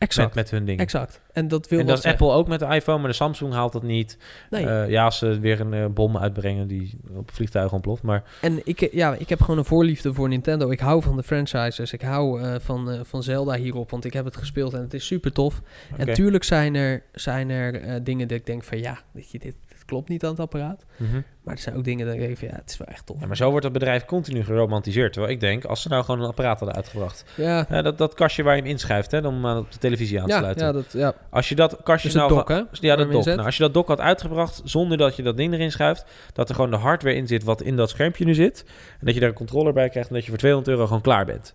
[0.00, 0.34] Exact.
[0.34, 0.80] met, met hun dingen.
[0.80, 1.20] Exact.
[1.32, 2.20] En dat wil en dat is zeggen.
[2.20, 4.18] Apple ook met de iPhone, maar de Samsung haalt dat niet.
[4.50, 4.66] Nee.
[4.66, 8.02] Eh, ja, ze weer een eh, bom uitbrengen die op vliegtuigen ontploft.
[8.02, 10.70] Maar En ik, eh, ja, ik heb gewoon een voorliefde voor Nintendo.
[10.70, 11.92] Ik hou van de franchises.
[11.92, 15.32] Ik hou van, van Zelda hierop, want ik heb het gespeeld en het is super
[15.32, 15.60] tof.
[15.92, 16.02] oké.
[16.02, 19.54] En tuurlijk zijn er, zijn er dingen dat ik denk van ja, weet je, dit
[19.90, 20.84] klopt niet aan het apparaat.
[20.96, 21.20] Mhm.
[21.42, 23.20] Maar er zijn ook dingen dat ik denk van ja, het is wel echt tof.
[23.20, 25.12] Ja, maar zo wordt het bedrijf continu geromantiseerd.
[25.12, 27.24] Terwijl ik denk, als ze nou gewoon een apparaat hadden uitgebracht.
[27.36, 30.20] Ja, Ja, dat, dat kastje waar je hem inschrijft, hè, om aan op de televisie
[30.20, 30.66] aan te ja, sluiten.
[30.66, 31.14] ja, dat, ja.
[31.30, 32.28] Als je dat kastje Dus nou...
[32.28, 32.62] dock, hè?
[32.72, 33.34] Ja, dat zet.
[33.34, 36.48] Nou, als je dat dock had uitgebracht zonder dat je dat ding erin schuift, dat
[36.48, 38.64] er gewoon de hardware in zit wat in dat schermpje nu zit,
[38.98, 41.02] en dat je daar een controller bij krijgt en dat je voor 200 euro gewoon
[41.02, 41.54] klaar bent.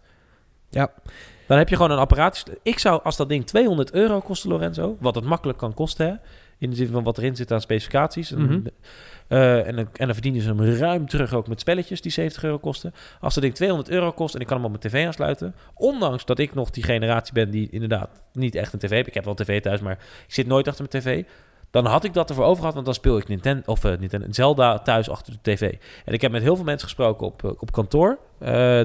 [0.70, 0.92] Ja.
[1.48, 2.44] Dan heb je gewoon een apparaat.
[2.64, 6.14] Ik zou, als dat ding 200 euro kostte, Lorenzo, wat het makkelijk kan kosten, hè,
[6.58, 8.60] in de zin van wat erin zit aan specificaties, en, Mhm.
[9.28, 12.44] eh, en, dan, en dan verdienen ze hem ruim terug ook met spelletjes die 70
[12.44, 12.94] euro kosten.
[13.20, 16.26] Als dat ding 200 euro kost en ik kan hem op mijn tv aansluiten, ondanks
[16.26, 19.08] dat ik nog die generatie ben die inderdaad niet echt een tv heeft.
[19.08, 19.92] Ik heb wel een tv thuis, maar
[20.28, 21.24] ik zit nooit achter mijn tv.
[21.72, 24.28] Dan had ik dat ervoor over gehad, want dan speel ik Nintendo, of, eh, Nintendo,
[24.30, 25.74] Zelda thuis achter de tv.
[26.06, 28.18] En ik heb met heel veel mensen gesproken op, eh, op kantoor.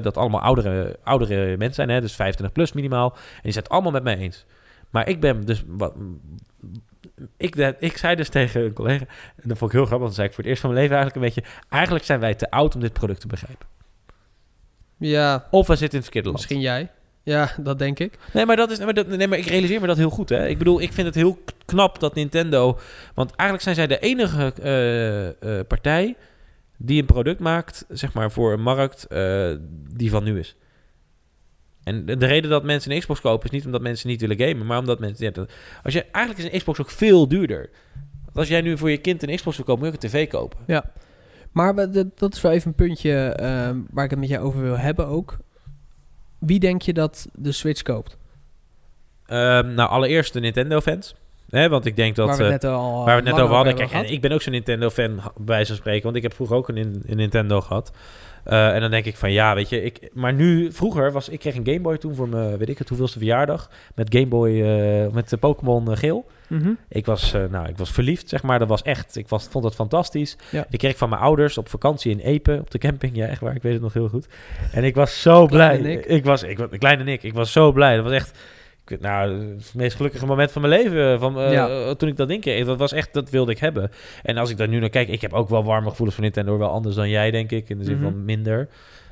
[0.01, 3.11] dat allemaal oudere, oudere mensen zijn, hè, dus 25 plus minimaal.
[3.13, 4.45] En die zijn het allemaal met mij eens.
[4.89, 5.63] Maar ik ben dus...
[5.67, 5.93] Wat,
[7.37, 9.05] ik, ik zei dus tegen een collega,
[9.35, 10.81] en dat vond ik heel grappig, want dan zei ik voor het eerst van mijn
[10.81, 11.51] leven eigenlijk een beetje...
[11.69, 13.67] Eigenlijk zijn wij te oud om dit product te begrijpen.
[14.97, 16.39] Ja, Of we zitten in het verkeerde land.
[16.39, 16.89] misschien jij.
[17.23, 18.17] Ja, dat denk ik.
[18.33, 20.29] Nee, maar, dat is, maar dat, nee, maar ik realiseer me dat heel goed.
[20.29, 20.47] Hè?
[20.47, 22.79] Ik bedoel, ik vind het heel knap dat Nintendo...
[23.13, 26.15] Want eigenlijk zijn zij de enige eh, eh, partij
[26.77, 29.51] die een product maakt, zeg maar, voor een markt eh,
[29.93, 30.55] die van nu is.
[31.83, 34.37] En de, de reden dat mensen een Xbox kopen is niet omdat mensen niet willen
[34.39, 35.25] gamen, maar omdat mensen...
[35.25, 35.51] Ja, dat-
[35.83, 37.69] als je, eigenlijk is een Xbox ook veel duurder.
[38.23, 40.19] Want als jij nu voor je kind een Xbox wil kopen, moet je ook een
[40.19, 40.57] tv kopen.
[41.51, 44.45] Maar we- dat- dat is wel even een puntje ehm, waar ik het met jou
[44.45, 45.37] over wil hebben ook.
[46.39, 48.17] Wie denk je dat de Switch koopt?
[49.25, 51.15] Ehm, nou, allereerst de Nintendo-fans.
[51.51, 52.27] Want ik denk dat...
[52.27, 53.75] waar we eh, het net al Waar we het net over hadden.
[53.75, 56.03] Kijk, en ik ben ook zo'n Nintendo-fan, bij van spreken.
[56.03, 57.91] Want ik heb vroeger ook een, een Nintendo gehad.
[58.43, 59.83] Eh, en dan denk ik van, ja, weet je...
[59.83, 61.29] Ik, maar nu, vroeger was...
[61.29, 63.69] Ik kreeg een Game Boy toen voor mijn, weet ik het, hoeveelste verjaardag.
[63.95, 66.25] Met Game Boy, eh, met de Pokémon eh, geel.
[66.47, 66.71] Mhm.
[66.89, 68.59] Ik was, eh, nou, ik was verliefd, zeg maar.
[68.59, 69.15] Dat was echt...
[69.15, 70.37] Ik was, vond het fantastisch.
[70.51, 70.65] Ja.
[70.69, 73.15] Die kreeg ik van mijn ouders op vakantie in Epe, op de camping.
[73.15, 73.55] Ja, echt waar.
[73.55, 74.27] Ik weet het nog heel goed.
[74.71, 75.77] En ik was zo blij.
[76.07, 77.23] Ik was, ik, was- kleine Nick.
[77.23, 77.95] Ik was zo blij.
[77.95, 78.37] Dat was echt...
[78.99, 81.19] Nou, het meest gelukkige moment van mijn leven.
[81.19, 81.93] Van, eh, Ja.
[81.95, 82.65] Toen ik dat ding kreeg.
[82.65, 83.91] Dat was echt, dat wilde ik hebben.
[84.23, 86.57] En als ik daar nu naar kijk, ik heb ook wel warme gevoelens voor Nintendo.
[86.57, 87.69] Wel anders dan jij, denk ik.
[87.69, 88.03] In de zin Mhm.
[88.03, 88.67] van minder.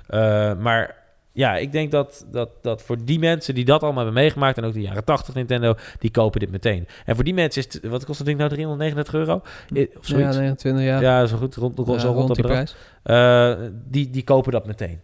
[0.07, 0.95] Eh, maar
[1.31, 4.57] ja, ik denk dat, dat, dat voor die mensen die dat allemaal hebben meegemaakt...
[4.57, 6.87] en ook de jaren 80 Nintendo, die kopen dit meteen.
[7.05, 7.83] En voor die mensen is het...
[7.89, 8.49] Wat kost dat ding nou?
[8.49, 9.41] 339 euro?
[9.73, 10.37] Eh, Of Ja, zoiets?
[10.37, 11.01] 29 jaar.
[11.01, 11.55] Ja, zo goed.
[11.55, 12.63] Rond, rond, Ja, zo rond, die bedrag.
[13.03, 13.59] prijs.
[13.61, 14.99] Eh, die, die kopen dat meteen.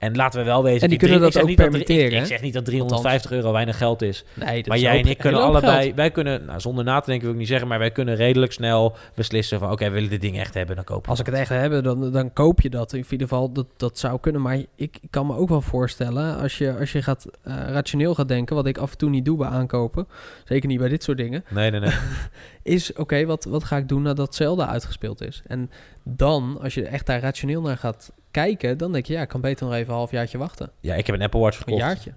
[0.00, 0.80] En laten we wel wezen...
[0.80, 3.76] En die kunnen ik dat zeg ook permitteren, ik, zeg niet dat 350 euro weinig
[3.78, 4.24] geld is.
[4.34, 5.82] Nee, dat Maar is jij en ik kunnen allebei...
[5.82, 5.94] geld.
[5.94, 7.68] Wij kunnen, nou, zonder na te denken wil ik niet zeggen...
[7.68, 9.70] maar wij kunnen redelijk snel beslissen van...
[9.70, 11.82] oké, we willen dit ding echt hebben, dan kopen we Als ik het echt heb,
[11.84, 12.92] dan, dan koop je dat.
[12.92, 14.42] In ieder geval, dat, dat zou kunnen.
[14.42, 18.14] Maar ik, ik kan me ook wel voorstellen, als je, als je gaat, eh, rationeel
[18.14, 18.56] gaat denken...
[18.56, 20.06] wat ik af en toe niet doe bij aankopen...
[20.44, 21.44] zeker niet bij dit soort dingen...
[21.48, 21.92] Nee, nee, nee.
[22.62, 25.42] is oké, wat, wat ga ik doen nadat Zelda uitgespeeld is?
[25.46, 25.70] En
[26.02, 28.78] dan, als je echt daar rationeel naar gaat kijken...
[28.78, 30.70] dan denk je, ja, ik kan beter nog even een halfjaartje wachten.
[30.80, 31.80] ja, ik heb een Apple Watch Een gekocht.
[31.82, 32.12] jaartje.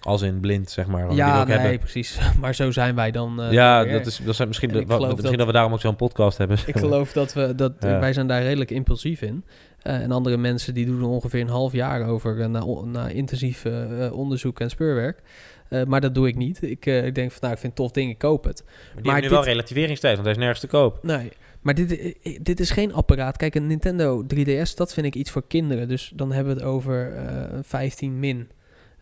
[0.00, 1.12] Als in blind, zeg maar.
[1.14, 1.78] Ja, nee, hebben.
[1.78, 2.18] precies.
[2.40, 3.42] Maar zo zijn wij dan.
[3.42, 3.92] eh, ja, weer.
[3.92, 5.36] dat is, dat zijn misschien, de, wat- geloof misschien dat...
[5.38, 6.58] dat- we daarom ook zo'n podcast hebben.
[6.66, 7.98] Ik geloof dat we dat Ja.
[8.00, 9.44] wij zijn daar redelijk impulsief in.
[9.82, 12.90] Eh, en andere mensen die doen er ongeveer een half jaar over eh, na, on-
[12.90, 13.64] na intensief
[14.12, 15.22] onderzoek en speurwerk.
[15.68, 16.62] Eh, maar dat doe ik niet.
[16.62, 18.62] Ik, eh, ik denk van nou, ik vind het tof ding, ik koop het.
[18.66, 20.98] Maar die Maar nu wel relativeringstijd, want hij is nergens te koop.
[21.02, 21.28] Nee,
[21.60, 23.36] maar dit, eh, dit is geen apparaat.
[23.36, 25.88] Kijk, een Nintendo 3DS, dat vind ik iets voor kinderen.
[25.88, 28.48] Dus dan hebben we het over eh 15 min.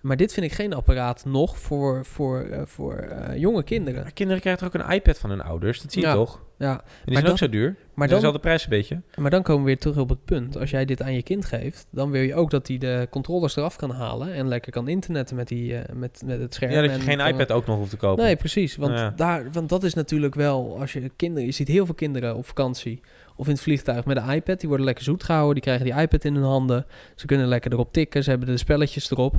[0.05, 4.03] Maar dit vind ik geen apparaat nog voor, voor, eh, voor eh, jonge kinderen.
[4.03, 5.83] Maar kinderen krijgen toch ook een iPad van hun ouders?
[5.83, 6.15] Dat zie je Ja.
[6.15, 6.43] toch?
[6.59, 7.77] Ja, En die Maar zijn ook zo duur.
[7.95, 9.01] maar dan, dezelfde prijs een beetje.
[9.17, 10.57] Maar dan komen we weer terug op het punt.
[10.59, 13.57] Als jij dit aan je kind geeft, dan wil je ook dat hij de controllers
[13.57, 16.73] eraf kan halen en lekker kan internetten met, die, eh, met, met het scherm.
[16.73, 18.25] Ja, dat en je geen iPad ook nog hoeft te kopen.
[18.25, 18.77] Nee, precies.
[18.77, 19.11] Want, Ja.
[19.17, 22.47] daar, want dat is natuurlijk wel, als je kinderen, je ziet heel veel kinderen op
[22.47, 23.01] vakantie
[23.37, 24.59] of in het vliegtuig met een iPad.
[24.61, 26.87] Die worden lekker zoet gehouden, die krijgen die iPad in hun handen.
[27.15, 29.37] Ze kunnen lekker erop tikken, ze hebben de spelletjes erop.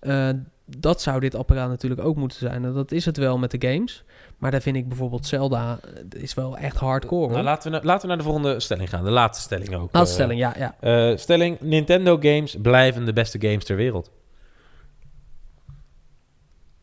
[0.00, 0.28] Eh,
[0.76, 2.64] dat zou dit apparaat natuurlijk ook moeten zijn.
[2.64, 4.04] En dat is het wel met de games.
[4.38, 5.78] Maar daar vind ik bijvoorbeeld Zelda
[6.12, 7.32] eh, is wel echt hardcore.
[7.32, 9.04] Nou, laten, we na- laten we naar de volgende stelling gaan.
[9.04, 9.88] De laatste stelling ook.
[9.92, 11.16] Laatste Eh, stelling, ja, ja.
[11.16, 14.10] stelling, Nintendo games blijven de beste games ter wereld.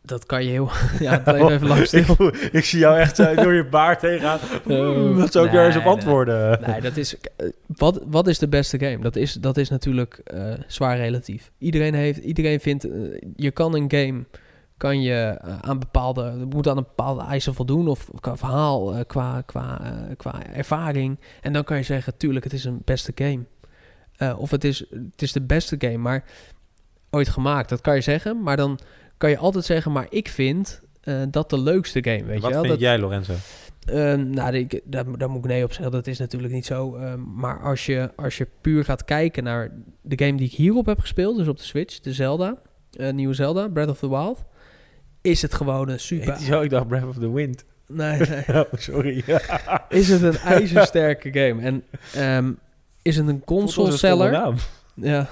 [0.08, 0.70] Dat kan je heel...
[0.99, 2.34] ja, blijf even lang stil.
[2.51, 4.39] ik zie jou echt zo door je baard heen gaan.
[4.66, 6.62] Mm, dat zou ik nee, daar eens op antwoorden.
[6.68, 7.18] Nee, dat is...
[7.18, 8.97] eh, wat, wat is de beste game?
[8.99, 11.51] Dat is, dat is natuurlijk eh, zwaar relatief.
[11.58, 12.84] Iedereen, heeft, iedereen vindt...
[12.84, 12.91] eh,
[13.36, 14.26] je kan een game...
[14.78, 16.45] Kan je eh, aan bepaalde...
[16.49, 17.88] Moet aan een bepaalde eisen voldoen.
[17.88, 21.20] Of qua verhaal, eh, qua, qua, eh, qua ervaring.
[21.41, 22.18] En dan kan je zeggen...
[22.18, 23.43] Tuurlijk, het is een beste game.
[24.18, 24.80] Eh, of het is,
[25.12, 25.97] het is de beste game.
[25.97, 26.24] Maar
[27.10, 28.43] ooit gemaakt, dat kan je zeggen.
[28.43, 28.80] Maar dan
[29.18, 29.91] kan je altijd zeggen...
[29.91, 30.82] Maar ik vind...
[31.01, 32.59] eh, dat de leukste game, weet Wat je wel?
[32.59, 33.34] vind Dat, jij, Lorenzo?
[33.86, 35.91] Ehm, nou, die- daar, daar moet ik nee op zeggen.
[35.91, 36.95] Dat is natuurlijk niet zo.
[36.95, 40.86] Ehm, maar als je, als je puur gaat kijken naar de game die ik hierop
[40.86, 42.55] heb gespeeld, dus op de Switch, de Zelda,
[42.91, 44.43] eh, nieuwe Zelda, Breath of the Wild,
[45.22, 46.38] is het gewoon een super.
[46.39, 47.63] Zo, ik dacht Breath of the Wind.
[47.88, 48.43] Nee, nee.
[48.47, 49.24] Oh, sorry.
[49.89, 51.61] Is het een ijzersterke game?
[51.61, 52.51] En ehm,
[53.01, 54.53] is het een console seller?
[54.93, 55.28] Ja.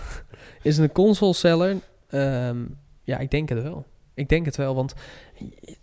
[0.62, 1.76] Is het een console seller?
[3.06, 3.86] Ja, ik denk het wel.
[4.14, 4.94] Ik denk het wel, want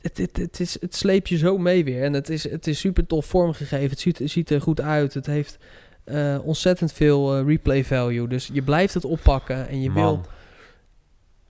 [0.00, 2.02] het, het, het, is, het sleep je zo mee weer.
[2.02, 3.90] En het is, het is super tof vormgegeven.
[3.90, 5.14] Het ziet, het ziet er goed uit.
[5.14, 5.58] Het heeft
[6.04, 8.28] eh, ontzettend veel eh, replay value.
[8.28, 10.02] Dus je blijft het oppakken en je wil...
[10.02, 10.24] Man,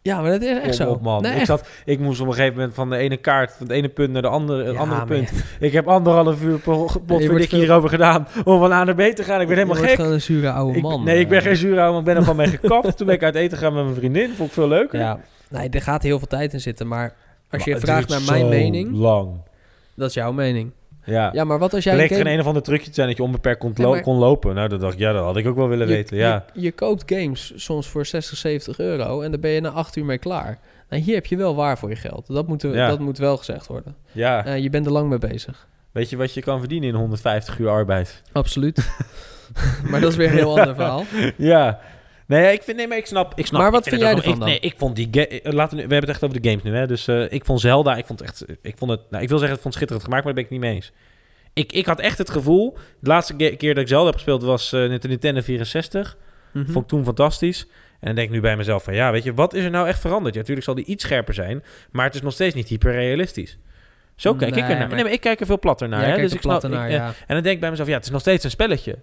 [0.02, 0.90] Ja, maar dat is echt zo.
[0.90, 1.22] op, man.
[1.22, 1.46] Nee, ik, echt.
[1.46, 4.12] zat, ik moest op een gegeven moment van de ene kaart, van het ene punt
[4.12, 5.32] naar de andere, het Ja, andere punt.
[5.60, 9.40] Ik heb anderhalf uur potverdik veel- hierover gedaan om van A naar B te gaan.
[9.40, 9.94] Ik ben helemaal gek.
[9.94, 11.04] gewoon een zure oude Ik- man.
[11.04, 11.44] nee, ik ben eh.
[11.44, 12.96] geen zuurhouwer, maar ik ben er van mee gekapt.
[12.96, 14.30] Toen ben ik uit eten gegaan met mijn vriendin.
[14.30, 14.98] Vond ik veel leuker.
[14.98, 15.20] Ja,
[15.53, 16.88] nee, er gaat heel veel tijd in zitten.
[16.88, 17.14] Maar
[17.50, 19.40] als je Maar vraagt naar mijn mening, lang.
[19.94, 20.70] dat is jouw mening.
[21.05, 21.30] Ja.
[21.32, 22.28] Ja, maar wat als jij Er leek er game...
[22.28, 24.16] een, een of ander trucje te zijn dat je onbeperkt kon, Nee, lo- maar- kon
[24.16, 24.55] lopen.
[24.55, 26.16] Nou, dat dacht ik, ja, dat had ik ook wel willen je, weten.
[26.16, 26.44] Ja.
[26.55, 29.96] je, je koopt games soms voor 60, 70 euro en dan ben je na 8
[29.96, 30.59] uur mee klaar.
[30.88, 32.24] Nou, hier heb je wel waar voor je geld.
[32.28, 32.88] Dat moet, Ja.
[32.88, 33.96] dat moet wel gezegd worden.
[34.12, 34.44] ja.
[34.44, 35.66] Eh, je bent er lang mee bezig.
[35.92, 38.22] Weet je wat je kan verdienen in 150 uur arbeid?
[38.32, 38.90] Absoluut.
[39.90, 41.05] maar dat is weer een heel ander verhaal.
[41.36, 41.80] ja.
[42.32, 43.32] Nee, ik vind, nee, maar ik snap.
[43.38, 45.10] Ik snap Maar wat ik vind het jij ervan ik, Nee, ik vond die.
[45.26, 46.86] eh, Laten we, we hebben het echt over de games nu, hè?
[46.86, 47.96] Dus eh, ik vond Zelda.
[47.96, 48.44] Ik vond het echt.
[48.62, 49.00] Ik vond het.
[49.10, 50.70] Nou, ik wil zeggen, ik vond het schitterend gemaakt, maar daar ben ik het niet
[50.70, 50.92] mee eens.
[51.52, 52.76] Ik, ik had echt het gevoel.
[53.00, 56.16] De laatste keer dat ik Zelda heb gespeeld was eh, met de Nintendo 64.
[56.52, 56.64] Mhm.
[56.70, 57.66] Vond ik toen fantastisch.
[58.00, 59.88] En dan denk ik nu bij mezelf van ja, weet je, wat is er nou
[59.88, 60.34] echt veranderd?
[60.34, 63.58] Ja, natuurlijk zal die iets scherper zijn, maar het is nog steeds niet hyperrealistisch.
[64.16, 64.78] Zo kijk ik Nee, er naar.
[64.86, 66.00] maar- Nee, maar ik kijk er veel platter naar.
[66.06, 66.16] Hè?
[66.16, 67.06] Dus ik snap, naar, ik, eh, ja.
[67.06, 68.98] En dan denk ik bij mezelf, ja, het is nog steeds een spelletje.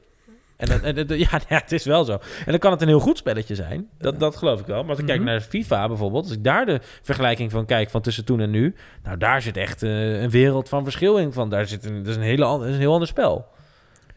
[0.59, 2.11] En, en, ja, het is wel zo.
[2.11, 3.89] En dan kan het een heel goed spelletje zijn.
[3.97, 4.81] Dat, dat geloof ik wel.
[4.81, 5.29] Maar als ik kijk Mhm.
[5.29, 8.75] naar FIFA bijvoorbeeld, als ik daar de vergelijking van kijk van tussen toen en nu,
[9.03, 11.33] nou daar zit echt eh, een wereld van verschil in.
[11.33, 13.45] Van daar zit een, dat is een, hele, dat is een heel ander spel.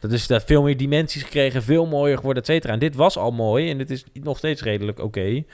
[0.00, 2.72] Dat is dat veel meer dimensies gekregen, veel mooier geworden, et cetera.
[2.72, 5.44] En dit was al mooi en dit is nog steeds redelijk oké.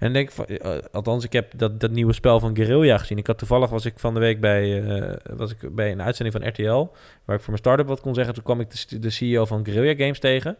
[0.00, 2.98] En dan denk ik van, eh, althans, ik heb dat, dat nieuwe spel van Guerrilla
[2.98, 3.18] gezien.
[3.18, 6.36] Ik had toevallig was ik van de week bij, eh, was ik bij een uitzending
[6.36, 8.34] van RTL, waar ik voor mijn start-up wat kon zeggen.
[8.34, 10.56] Toen kwam ik de, de CEO van Guerrilla Games tegen.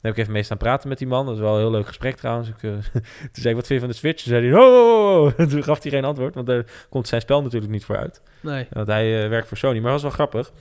[0.00, 1.26] Daar heb ik even mee staan praten met die man.
[1.26, 2.48] Dat was wel een heel leuk gesprek trouwens.
[2.48, 2.70] Ik, eh,
[3.32, 4.22] toen zei ik, wat vind je van de Switch?
[4.22, 5.30] Toen zei hij, oh.
[5.50, 8.20] Toen gaf hij geen antwoord, want daar komt zijn spel natuurlijk niet voor uit.
[8.40, 8.66] Nee.
[8.70, 10.52] Want hij eh, werkt voor Sony, maar dat was wel grappig.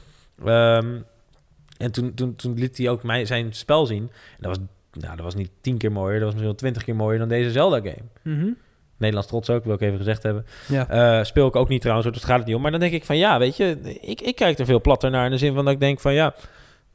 [0.45, 1.01] Ehm,
[1.77, 4.01] en toen, toen, toen liet hij ook mij, zijn spel zien.
[4.01, 6.83] En dat was, nou, dat was niet tien keer mooier, dat was misschien wel twintig
[6.83, 8.03] keer mooier dan deze Zelda-game.
[8.23, 8.49] Mhm.
[8.97, 10.45] Nederlands trots ook, wil ik even gezegd hebben.
[10.67, 10.89] Ja.
[10.89, 12.61] Eh, speel ik ook niet trouwens, dus gaat het niet om.
[12.61, 15.25] Maar dan denk ik van ja, weet je, ik, ik kijk er veel platter naar
[15.25, 16.33] in de zin van dat ik denk van ja,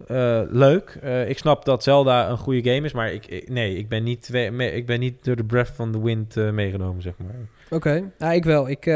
[0.06, 0.98] eh, leuk.
[1.02, 4.02] Eh, ik snap dat Zelda een goede game is, maar ik, ik- nee, ik ben,
[4.02, 7.34] niet, twee- me- ik ben niet door de breath van the wind meegenomen, zeg maar.
[7.70, 8.10] Oké.
[8.18, 8.68] Ja, ik wel.
[8.68, 8.86] Ik,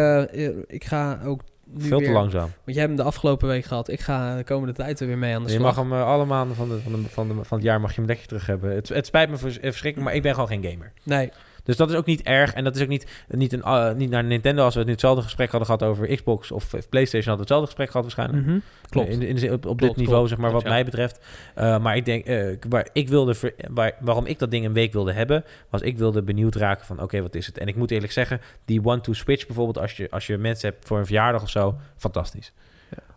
[0.66, 1.40] ik ga ook
[1.78, 2.40] Veel weer- te langzaam.
[2.42, 3.88] Want jij hebt hem de afgelopen week gehad.
[3.88, 5.76] Ik ga de komende tijd er weer mee aan de Je slag.
[5.76, 7.90] mag hem eh, alle maanden van, de, van, de, van, de, van het jaar mag
[7.90, 8.74] je hem lekker terug hebben.
[8.74, 10.92] Het, het spijt me eh, verschrikkelijk, maar ik ben gewoon geen gamer.
[11.02, 11.30] Nee.
[11.66, 12.52] Dus dat is ook niet erg.
[12.52, 14.92] En dat is ook niet, niet, een, eh, niet naar Nintendo als we het nu
[14.94, 18.46] hetzelfde gesprek hadden gehad over Xbox of eh, PlayStation hadden we hetzelfde gesprek gehad waarschijnlijk.
[18.46, 18.58] Mhm.
[18.88, 19.08] Klopt.
[19.08, 20.28] In, op, op Klopt, dit niveau, klopt.
[20.28, 20.68] zeg maar, wat ja.
[20.68, 21.20] mij betreft.
[21.54, 22.26] Eh, maar ik denk,
[22.68, 23.34] waar ik wilde,
[23.70, 27.02] waar, waarom ik dat ding een week wilde hebben, was ik wilde benieuwd raken van,
[27.02, 27.58] oké, wat is het?
[27.58, 30.98] En ik moet eerlijk zeggen, die one-to-switch bijvoorbeeld, als je, als je mensen hebt voor
[30.98, 32.52] een verjaardag of zo, fantastisch.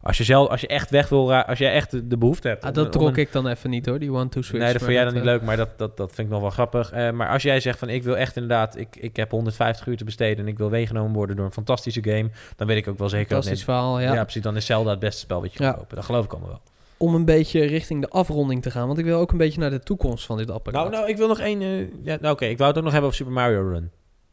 [0.02, 2.64] Als je zelf, als je echt weg wil, als je echt de, behoefte hebt.
[2.64, 4.64] Ah, dat trok een- ik dan even niet hoor, die one-two-switch.
[4.64, 6.42] Nee, dat vond jij dan niet eh, leuk, maar dat, dat, dat vind ik nog
[6.42, 6.92] wel grappig.
[6.92, 9.98] Eh, maar als jij zegt van ik wil echt inderdaad, ik, ik heb 150 uur
[9.98, 12.98] te besteden en ik wil meegenomen worden door een fantastische game, dan weet ik ook
[12.98, 14.14] wel zeker dat Fantastisch verhaal, ja.
[14.14, 14.24] ja.
[14.24, 15.74] precies, dan is Zelda het beste spel wat je kan Ja.
[15.74, 15.96] kopen.
[15.96, 16.62] Dat geloof ik allemaal wel.
[16.98, 19.70] Om een beetje richting de afronding te gaan, want ik wil ook een beetje naar
[19.70, 20.82] de toekomst van dit apparaat.
[20.82, 21.62] Nou, nou, ik wil nog één.
[21.62, 23.92] eh, ja, nou, oké, ik wou het ook nog hebben over Super Mario Run.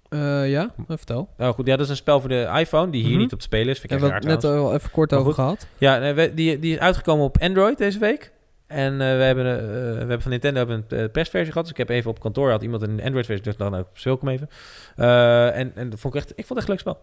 [0.09, 1.29] Eh, ja, vertel.
[1.37, 3.21] Nou goed, ja, dat is een spel voor de iPhone die hier Mhm.
[3.21, 3.79] niet op te spelen is.
[3.81, 5.67] Vind ik Hebben we raar het net al even kort over gehad.
[5.79, 8.33] Ja, we- die, die is uitgekomen op Android deze week.
[8.67, 11.63] En eh, we, hebben, eh, we hebben van Nintendo hebben een persversie gehad.
[11.63, 13.45] Dus ik heb even op kantoor had iemand een Android-versie.
[13.45, 14.49] Dus dan ook speel ik hem even.
[15.55, 16.99] En, en dat vond ik echt, ik vond het echt een leuk spel.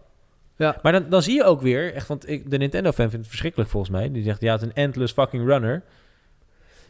[0.56, 0.78] Ja.
[0.82, 3.70] Maar dan, dan zie je ook weer, echt, want ik, de Nintendo-fan vindt het verschrikkelijk
[3.70, 4.10] volgens mij.
[4.12, 5.82] Die zegt, ja, het is een endless fucking runner.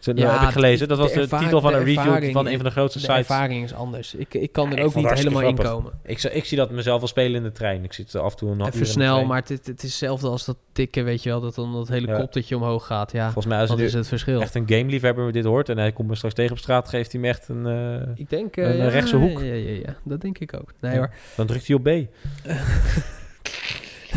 [0.04, 0.88] Zo, Ja, heb ik gelezen.
[0.88, 2.98] Dat de was de, ervaring- titel van de een review van een van de grootste
[2.98, 3.18] De sites.
[3.20, 4.14] ervaring is anders.
[4.14, 5.92] Ik, ik kan Ja, er ook niet helemaal in komen.
[6.04, 7.84] Ik, ik zie dat mezelf wel spelen in de trein.
[7.84, 9.82] Ik zit af en toe een half uur Even de snel, maar het, het, is
[9.82, 11.40] hetzelfde als dat tikken, weet je wel.
[11.40, 13.12] Dat dan dat helikoptertje omhoog gaat.
[13.12, 14.40] Ja, Volgens mij als er is het verschil?
[14.40, 17.20] echt een gameliefhebber dit hoort en hij komt me straks tegen op straat, geeft hij
[17.20, 17.66] me echt een...
[17.66, 18.56] eh, Ik denk...
[18.56, 19.38] eh, Een, ja, rechtse hoek.
[19.40, 20.72] Ja, ja, ja, dat denk ik ook.
[20.80, 20.98] Nee Ja.
[20.98, 21.10] hoor.
[21.36, 21.88] dan drukt hij op B.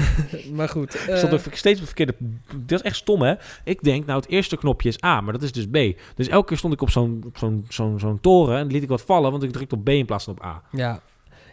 [0.56, 0.92] Maar goed.
[0.92, 2.14] stond eh, ook steeds op verkeerde...
[2.56, 3.34] Dat is echt stom, hè?
[3.64, 6.00] Ik denk, nou, het eerste knopje is A, maar dat is dus B.
[6.16, 9.02] Dus elke keer stond ik op zo'n zo'n zo'n zo'n toren en liet ik wat
[9.02, 10.62] vallen, want ik drukte op B in plaats van op A.
[10.72, 11.02] ja.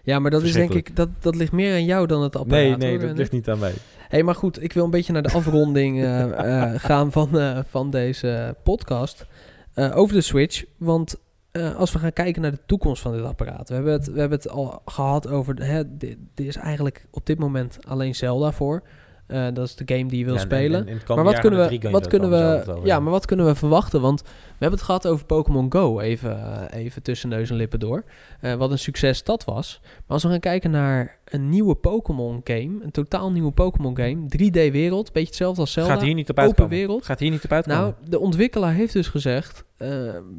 [0.03, 0.97] ja, maar dat is denk ik...
[0.97, 2.63] Dat, dat ligt meer aan jou dan het apparaat.
[2.63, 3.09] Nee, nee, hoor.
[3.09, 3.75] dat ligt niet aan mij.
[4.09, 4.63] hey, maar goed.
[4.63, 6.23] Ik wil een beetje naar de afronding eh,
[6.73, 9.27] eh, gaan van, van deze podcast.
[9.75, 10.65] Over de Switch.
[10.77, 11.17] Want
[11.55, 13.69] eh, als we gaan kijken naar de toekomst van dit apparaat.
[13.69, 15.55] We hebben het, we hebben het al gehad over...
[15.65, 18.83] Hè, dit, is eigenlijk op dit moment alleen Zelda voor.
[19.27, 20.81] Eh, dat is de game die je wil Ja, spelen.
[20.81, 23.55] en- en het Maar wat kunnen we, wat kunnen we, ja, maar wat kunnen we
[23.55, 24.01] verwachten?
[24.01, 27.79] Want we hebben het gehad over Pokémon Go, even, eh, even tussen neus en lippen
[27.79, 28.05] door.
[28.41, 29.81] Eh, wat een succes dat was.
[29.83, 34.27] Maar als we gaan kijken naar een nieuwe Pokémon game, een totaal nieuwe Pokémon game,
[34.29, 36.71] 3D wereld, beetje hetzelfde als Zelda, Gaat hier niet op open uitkomen.
[36.77, 37.05] wereld.
[37.05, 37.81] Gaat hier niet op uitkomen.
[37.83, 39.65] Nou, de ontwikkelaar heeft dus gezegd,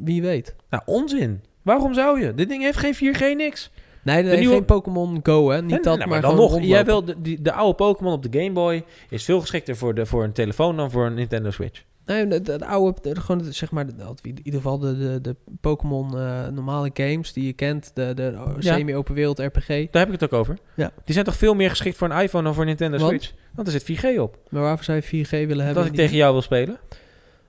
[0.04, 0.54] wie weet.
[0.70, 1.42] nou, onzin.
[1.62, 2.34] Waarom zou je?
[2.34, 3.70] Dit ding heeft geen 4G niks.
[4.06, 5.62] Nee, nee, De nieuwe- geen Pokémon Go, hè?
[5.62, 6.60] Niet dat, nou, maar, dan nog.
[6.60, 10.06] Jij wil de, de oude Pokémon op de Game Boy is veel geschikter voor de,
[10.06, 11.84] voor een telefoon dan voor een Nintendo Switch.
[12.04, 13.92] Nee, de, de, de oude, de- gewoon zeg maar, de-
[14.22, 18.38] in ieder geval de, de, de Pokémon eh, normale games die je kent, de, de
[18.58, 19.66] semi-open wereld RPG.
[19.66, 20.58] Daar heb ik het ook over.
[20.74, 20.92] Ja.
[21.04, 23.10] Die zijn toch veel meer geschikt voor een iPhone dan voor een Nintendo Want?
[23.10, 23.32] Switch?
[23.54, 24.38] Want er zit 4G op.
[24.48, 25.74] Maar waarvoor zou je 4G willen hebben?
[25.74, 26.78] Dat ik tegen die- jou wil spelen.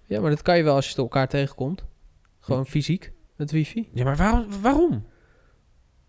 [0.05, 1.83] Ja, maar dat kan je wel als je elkaar tegenkomt.
[2.39, 3.87] Gewoon fysiek, met wifi.
[3.91, 4.45] Ja, maar waarom?
[4.61, 5.05] waarom?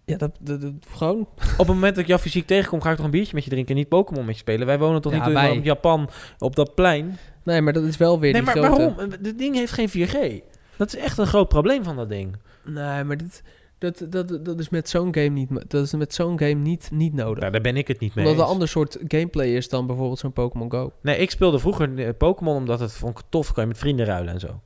[0.08, 1.20] Ja, dat, dat, dat- gewoon.
[1.20, 3.50] Op het moment dat ik jou fysiek tegenkom, ga ik toch een biertje met je
[3.50, 4.66] drinken en niet Pokémon met je spelen.
[4.66, 5.54] Wij wonen toch Ja, niet in wij.
[5.54, 7.18] in Japan op dat plein?
[7.44, 8.68] Nee, maar dat is wel weer Nee, maar grote...
[8.94, 9.10] waarom?
[9.20, 10.44] Dit ding heeft geen 4G.
[10.76, 12.36] Dat is echt een groot probleem van dat ding.
[12.64, 13.42] Nee, maar dit,
[13.78, 17.14] dat, dat, dat is met zo'n game niet, dat is met zo'n game niet, niet
[17.14, 17.38] nodig.
[17.40, 20.18] Nou, daar ben ik het niet mee Omdat een ander soort gameplay is dan bijvoorbeeld
[20.18, 20.92] zo'n Pokémon Go.
[21.02, 23.52] Nee, ik speelde vroeger eh, Pokémon omdat het vond ik tof.
[23.52, 24.60] Kan je met vrienden ruilen en zo.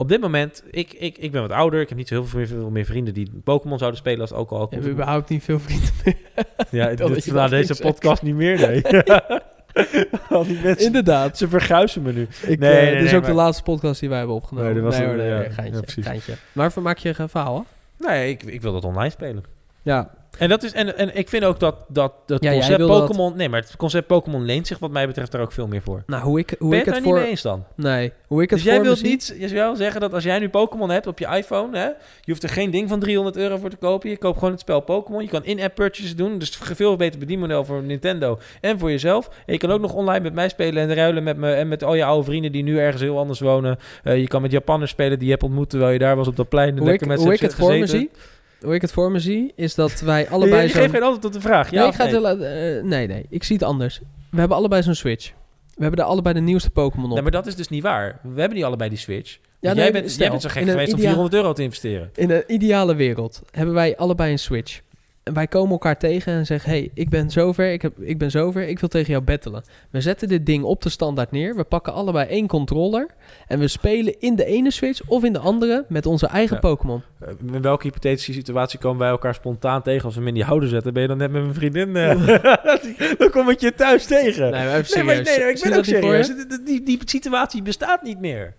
[0.00, 1.80] Op dit moment, ik, ik, ik ben wat ouder.
[1.80, 4.30] Ik heb niet zo heel veel meer, veel meer vrienden die Pokémon zouden spelen als
[4.30, 4.80] het ook al Je komt.
[4.82, 6.16] hebt überhaupt niet veel vrienden meer.
[6.70, 8.82] Ja, dat dit, na dat deze podcast niet meer, nee.
[10.28, 11.38] Al die mensen, Inderdaad.
[11.38, 12.28] ze verguizen me nu.
[12.46, 14.64] Ik, Nee, eh, nee, dit is ook de laatste podcast die wij hebben opgenomen.
[14.72, 16.06] Nee, dit was een- hoor, ja, geintje, ja, precies.
[16.06, 16.34] geintje.
[16.52, 17.56] Maar maak je een verhaal,
[17.98, 18.06] hè?
[18.08, 19.44] Nee, ik, ik wil dat online spelen.
[19.82, 20.10] Ja.
[20.38, 23.36] En, dat is, en, en ik vind ook dat, dat dat Ja, concept dat- Pokémon...
[23.36, 26.02] Nee, maar het concept Pokémon leent zich wat mij betreft daar ook veel meer voor.
[26.06, 27.12] Nou, hoe ik, hoe ben ik het het voor...
[27.12, 27.64] niet mee eens dan?
[27.76, 30.38] Nee, hoe ik het Dus jij voor wilt niet, je zou zeggen dat als jij
[30.38, 31.94] nu Pokémon hebt op je iPhone, hè, je
[32.30, 34.10] hoeft er geen ding van 300 euro voor te kopen.
[34.10, 35.22] Je koopt gewoon het spel Pokémon.
[35.22, 39.28] Je kan in-app purchases doen, dus veel beter bedienmodel voor Nintendo en voor jezelf.
[39.46, 41.84] En je kan ook nog online met mij spelen en ruilen met me en met
[41.84, 43.78] al je oude vrienden die nu ergens heel anders wonen.
[44.02, 46.36] Eh, je kan met Japanners spelen die je hebt ontmoet terwijl je daar was op
[46.36, 46.78] dat plein.
[46.78, 48.10] Hoe ik, hoe ik het voor me zie...
[48.60, 50.80] Hoe ik het voor me zie, is dat wij allebei je zo'n...
[50.80, 51.70] geeft geen antwoord op de vraag.
[51.70, 52.46] Ja, nee, ik ga nee?
[52.46, 53.26] eh, nee, nee.
[53.28, 54.00] Ik zie het anders.
[54.30, 55.32] We hebben allebei zo'n Switch.
[55.74, 57.12] We hebben daar allebei de nieuwste Pokémon op.
[57.12, 58.20] Nee, maar dat is dus niet waar.
[58.22, 59.38] We hebben niet allebei die Switch.
[59.60, 62.10] Ja, jij, bent, stel, jij bent zo gek geweest om idea- 400 euro te investeren.
[62.14, 64.80] In een ideale wereld hebben wij allebei een Switch.
[65.32, 66.70] Wij komen elkaar tegen en zeggen...
[66.70, 69.62] hey, ik ben zover, ik, heb, ik ben zover, ik wil tegen jou battelen.
[69.90, 71.56] We zetten dit ding op de standaard neer.
[71.56, 73.06] We pakken allebei één controller.
[73.46, 75.84] En we spelen in de ene Switch of in de andere...
[75.88, 76.60] met onze eigen Ja.
[76.60, 77.02] Pokémon.
[77.20, 80.44] Eh, In welke hypothetische situatie komen wij elkaar spontaan tegen als we hem in die
[80.44, 80.92] houder zetten?
[80.92, 81.96] Ben je dan net met mijn vriendin?
[81.96, 82.44] eh,
[83.18, 84.50] dan kom ik je thuis tegen.
[84.50, 85.36] Nee, maar even Nee, maar, serieus.
[85.38, 86.26] nee, ik ben ook serieus.
[86.26, 88.54] Die, die, die situatie bestaat niet meer.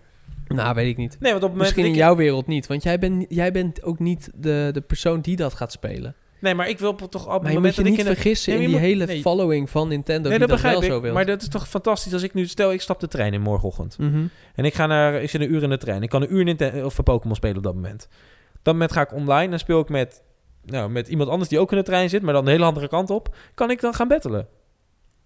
[0.48, 1.16] Nou, weet ik niet.
[1.20, 2.66] Nee, want op Misschien in ik- jouw wereld niet.
[2.66, 6.14] Want jij bent, jij bent ook niet de, de persoon die dat gaat spelen.
[6.42, 8.14] Nee, maar ik wil toch op het moment dat ik niet in een...
[8.14, 9.20] vergissen Nee, in maar die moet- hele nee.
[9.22, 10.92] following van Nintendo Nee, dat dat, begrijp wel ik.
[10.94, 11.12] zo wil.
[11.12, 12.46] Maar dat is toch fantastisch als ik nu...
[12.46, 13.98] Stel, ik stap de trein in morgenochtend.
[13.98, 14.24] Mhm.
[14.54, 15.22] En ik ga naar...
[15.22, 16.02] Ik zit een uur in de trein.
[16.02, 18.08] Ik kan een uur Nintendo, of Pokémon spelen op dat moment.
[18.62, 20.22] Dat moment ga ik online en speel ik met...
[20.64, 22.88] Nou, met iemand anders die ook in de trein zit, maar dan de hele andere
[22.88, 23.34] kant op.
[23.54, 24.46] Kan ik dan gaan battelen?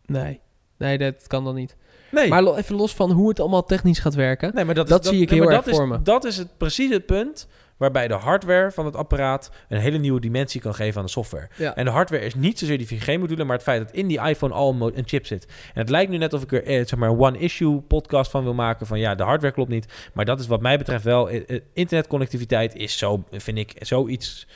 [0.07, 0.41] Nee.
[0.79, 1.77] Nee, dat kan dan niet.
[2.11, 2.29] Nee.
[2.29, 4.51] Maar even los van hoe het allemaal technisch gaat werken.
[4.55, 6.03] Nee, maar dat, Dat is, zie ik nee, heel erg dat is, voor me.
[6.03, 10.21] Dat is het, precies het punt waarbij de hardware van het apparaat een hele nieuwe
[10.21, 11.49] dimensie kan geven aan de software.
[11.57, 11.75] Ja.
[11.75, 14.55] En de hardware is niet zozeer die 4G-module, maar het feit dat in die iPhone
[14.55, 15.47] al een chip zit.
[15.47, 18.45] En het lijkt nu net of ik er eh, zeg maar een one-issue podcast van
[18.45, 20.11] wil maken van ja, de hardware klopt niet.
[20.13, 24.47] Maar dat is wat mij betreft wel, eh, eh, internetconnectiviteit is zo, vind ik, zoiets...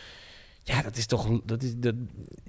[0.70, 1.40] Ja, dat is toch...
[1.44, 1.94] Dat is, dat,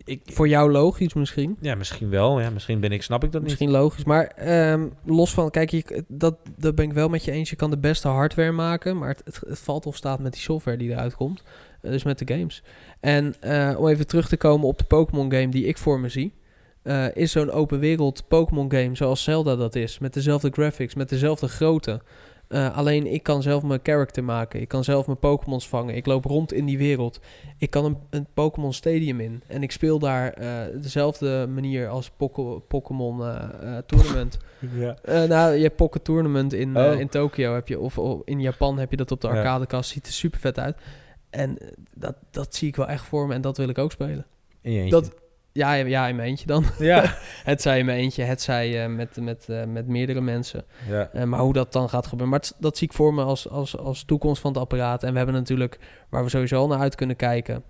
[0.03, 1.57] ik, Voor jou logisch misschien.
[1.61, 2.39] ja, misschien wel.
[2.39, 3.49] Ja, misschien ben ik, snap ik dat niet.
[3.49, 4.03] Misschien logisch.
[4.03, 7.49] Maar ehm, los van, kijk, je, dat, dat ben ik wel met je eens.
[7.49, 10.41] Je kan de beste hardware maken, maar het, het, het valt of staat met die
[10.41, 11.43] software die eruit komt.
[11.81, 12.63] Eh, dus met de games.
[12.99, 16.09] En eh, om even terug te komen op de Pokémon game die ik voor me
[16.09, 16.33] zie.
[16.83, 19.99] eh, is zo'n open wereld Pokémon game zoals Zelda dat is.
[19.99, 22.01] Met dezelfde graphics, met dezelfde grootte.
[22.51, 24.61] Eh, alleen ik kan zelf mijn character maken.
[24.61, 25.95] Ik kan zelf mijn Pokémons vangen.
[25.95, 27.19] Ik loop rond in die wereld.
[27.57, 29.43] Ik kan een, een Pokémon Stadium in.
[29.47, 32.11] En ik speel daar eh, dezelfde manier als
[32.67, 34.37] Pokémon eh, Tournament.
[34.75, 34.97] Ja.
[35.05, 36.99] Nou, je hebt Pocket Tournament in, Oh.
[36.99, 37.53] in Tokio.
[37.53, 39.89] Heb je, of, of in Japan heb je dat op de arcadekast.
[39.89, 40.77] Ziet er super vet uit.
[41.29, 41.57] En
[41.95, 43.33] dat, dat zie ik wel echt voor me.
[43.33, 44.25] En dat wil ik ook spelen.
[44.61, 45.01] In je eentje.
[45.01, 45.13] Dat,
[45.53, 46.65] ja, ja, in mijn eentje dan.
[46.79, 47.17] Ja.
[47.43, 50.63] Het zij in mijn eentje, het zij eh, met, met, eh, met meerdere mensen.
[50.89, 51.09] ja.
[51.13, 52.29] Eh, maar hoe dat dan gaat gebeuren.
[52.29, 55.03] Maar het- dat zie ik voor me als, als, als toekomst van het apparaat.
[55.03, 55.79] En we hebben natuurlijk,
[56.09, 57.63] waar we sowieso al naar uit kunnen kijken,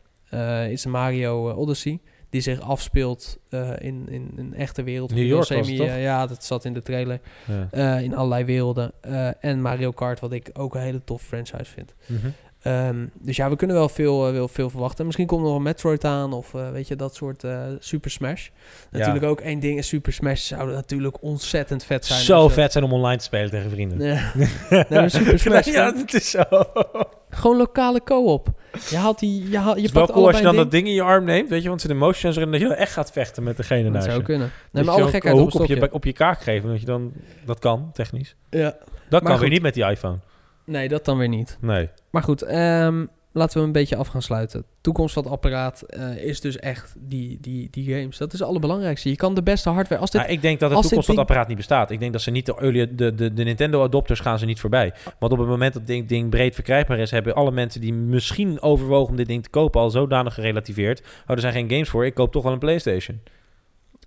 [0.69, 1.99] is de Mario Odyssey.
[2.29, 3.39] Die zich afspeelt
[3.77, 5.13] in, in een echte wereld.
[5.13, 5.87] New York semi, was het, toch?
[5.97, 7.19] ja, dat zat in de trailer.
[7.71, 7.97] Ja.
[7.97, 8.91] In allerlei werelden.
[9.39, 11.93] En Mario Kart, wat ik ook een hele tof franchise vind.
[12.05, 12.27] Mhm.
[12.61, 15.05] Ehm, dus ja, we kunnen wel veel, wel veel verwachten.
[15.05, 18.11] Misschien komt er nog een Metroid aan of eh, weet je, dat soort eh, Super
[18.11, 18.47] Smash.
[18.91, 22.19] Natuurlijk ook één ding is Super Smash zou natuurlijk ontzettend vet zijn.
[22.19, 23.97] Zo vet zijn om online te spelen tegen vrienden.
[24.69, 25.65] Nee, nee Super Smash.
[25.65, 26.43] ja, dat is zo.
[27.29, 28.47] gewoon lokale co-op.
[28.89, 31.01] Je haalt die, je, haalt, je pakt cool als je dan dat ding in je
[31.01, 32.93] arm neemt, weet je, want er zit een motion sensor in dat je dan echt
[32.93, 34.23] gaat vechten met degene naast Dat zou je.
[34.23, 34.51] kunnen.
[34.71, 37.11] Nee, maar je alle gekheid op op je, op je kaak geven, dat je dan
[37.45, 38.35] dat kan technisch.
[38.49, 38.75] Ja.
[39.09, 40.17] Dat Maar kan weer niet met die iPhone.
[40.65, 41.57] Nee, dat dan weer niet.
[41.61, 41.89] Nee.
[42.09, 44.63] Maar goed, ehm, laten we een beetje af gaan sluiten.
[44.81, 48.17] Toekomst van het apparaat eh, is dus echt die, die, die games.
[48.17, 49.09] Dat is het allerbelangrijkste.
[49.09, 50.01] Je kan de beste hardware...
[50.01, 51.91] Als dit, Ja, ik denk dat de toekomst van het apparaat niet bestaat.
[51.91, 54.59] Ik denk dat ze niet de early, de, de, de Nintendo adopters gaan ze niet
[54.59, 54.93] voorbij.
[55.19, 57.93] Want op het moment dat dit ding, ding breed verkrijgbaar is, hebben alle mensen die
[57.93, 60.99] misschien overwogen om dit ding te kopen al zodanig gerelativeerd.
[60.99, 62.05] Oh, er zijn geen games voor.
[62.05, 63.21] Ik koop toch wel een PlayStation.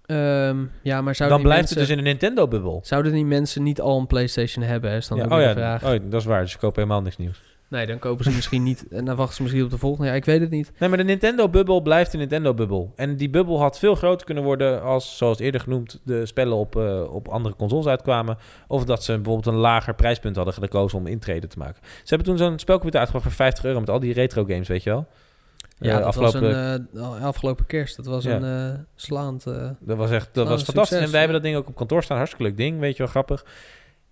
[0.07, 2.81] Ehm, ja, maar zouden Dan blijft mensen, het dus in een Nintendo-bubbel.
[2.85, 4.91] Zouden die mensen niet al een PlayStation hebben?
[4.91, 5.85] Is dan Ja, ook oh ja, de vraag.
[5.85, 6.41] oh, dat is waar.
[6.41, 7.41] Dus ze kopen helemaal niks nieuws.
[7.69, 8.87] Nee, dan kopen ze misschien niet.
[8.91, 10.09] En dan wachten ze misschien op de volgende.
[10.11, 10.73] Ja, ik weet het niet.
[10.79, 12.93] Nee, maar de Nintendo-bubbel blijft een Nintendo-bubbel.
[12.97, 16.77] En die bubbel had veel groter kunnen worden als, zoals eerder genoemd, de spellen op,
[16.77, 18.37] eh, op andere consoles uitkwamen.
[18.69, 21.81] Of dat ze bijvoorbeeld een lager prijspunt hadden gekozen om intreden te maken.
[21.83, 24.91] Ze hebben toen zo'n spelcomputer uitgebracht voor 50 euro met al die retro-games, weet je
[24.91, 25.07] wel?
[25.79, 26.53] Ja, dat afgelopen, was
[27.03, 27.97] een, eh, afgelopen kerst.
[27.97, 28.37] Dat was Ja.
[28.41, 29.47] een eh, slaand...
[29.47, 30.75] eh, dat was echt dat was fantastisch.
[30.89, 32.17] succes, en wij hebben dat ding ook op kantoor staan.
[32.17, 33.45] Hartstikke leuk ding, weet je wel, grappig.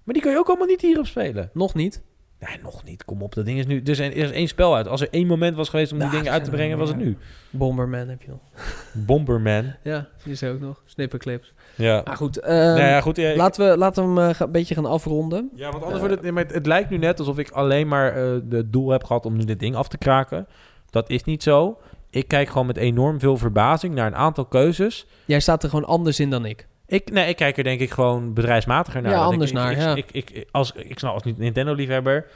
[0.04, 1.50] Maar die kun je ook allemaal niet hierop spelen.
[1.52, 2.02] nog niet.
[2.48, 3.04] Nee, nog niet.
[3.04, 3.80] Kom op, dat ding is nu...
[3.84, 4.88] Er is, er is één spel uit.
[4.88, 7.16] Als er één moment was geweest om die dingen uit te brengen, was het nu.
[7.50, 8.40] Bomberman heb je nog.
[9.06, 9.74] Bomberman.
[9.82, 10.82] Ja, die is er ook nog.
[10.84, 11.54] Snipperclips.
[11.74, 12.02] Ja.
[12.04, 13.16] Maar goed, nou ja, goed.
[13.16, 15.50] Ja, ik- laten, we, laten we hem een beetje gaan afronden.
[15.54, 16.54] Ja, want anders wordt het, maar het...
[16.54, 19.44] Het lijkt nu net alsof ik alleen maar eh het doel heb gehad om nu
[19.44, 20.46] dit ding af te kraken.
[20.92, 21.78] Dat is niet zo.
[22.10, 25.06] Ik kijk gewoon met enorm veel verbazing naar een aantal keuzes.
[25.26, 26.66] Jij staat er gewoon anders in dan ik.
[26.86, 29.12] Ik, nee, ik kijk er denk ik gewoon bedrijfsmatiger naar.
[29.12, 29.94] Ja, anders ik, naar, ik, ja.
[29.94, 32.26] Ik, ik, ik- als, ik snap als niet Nintendo-liefhebber...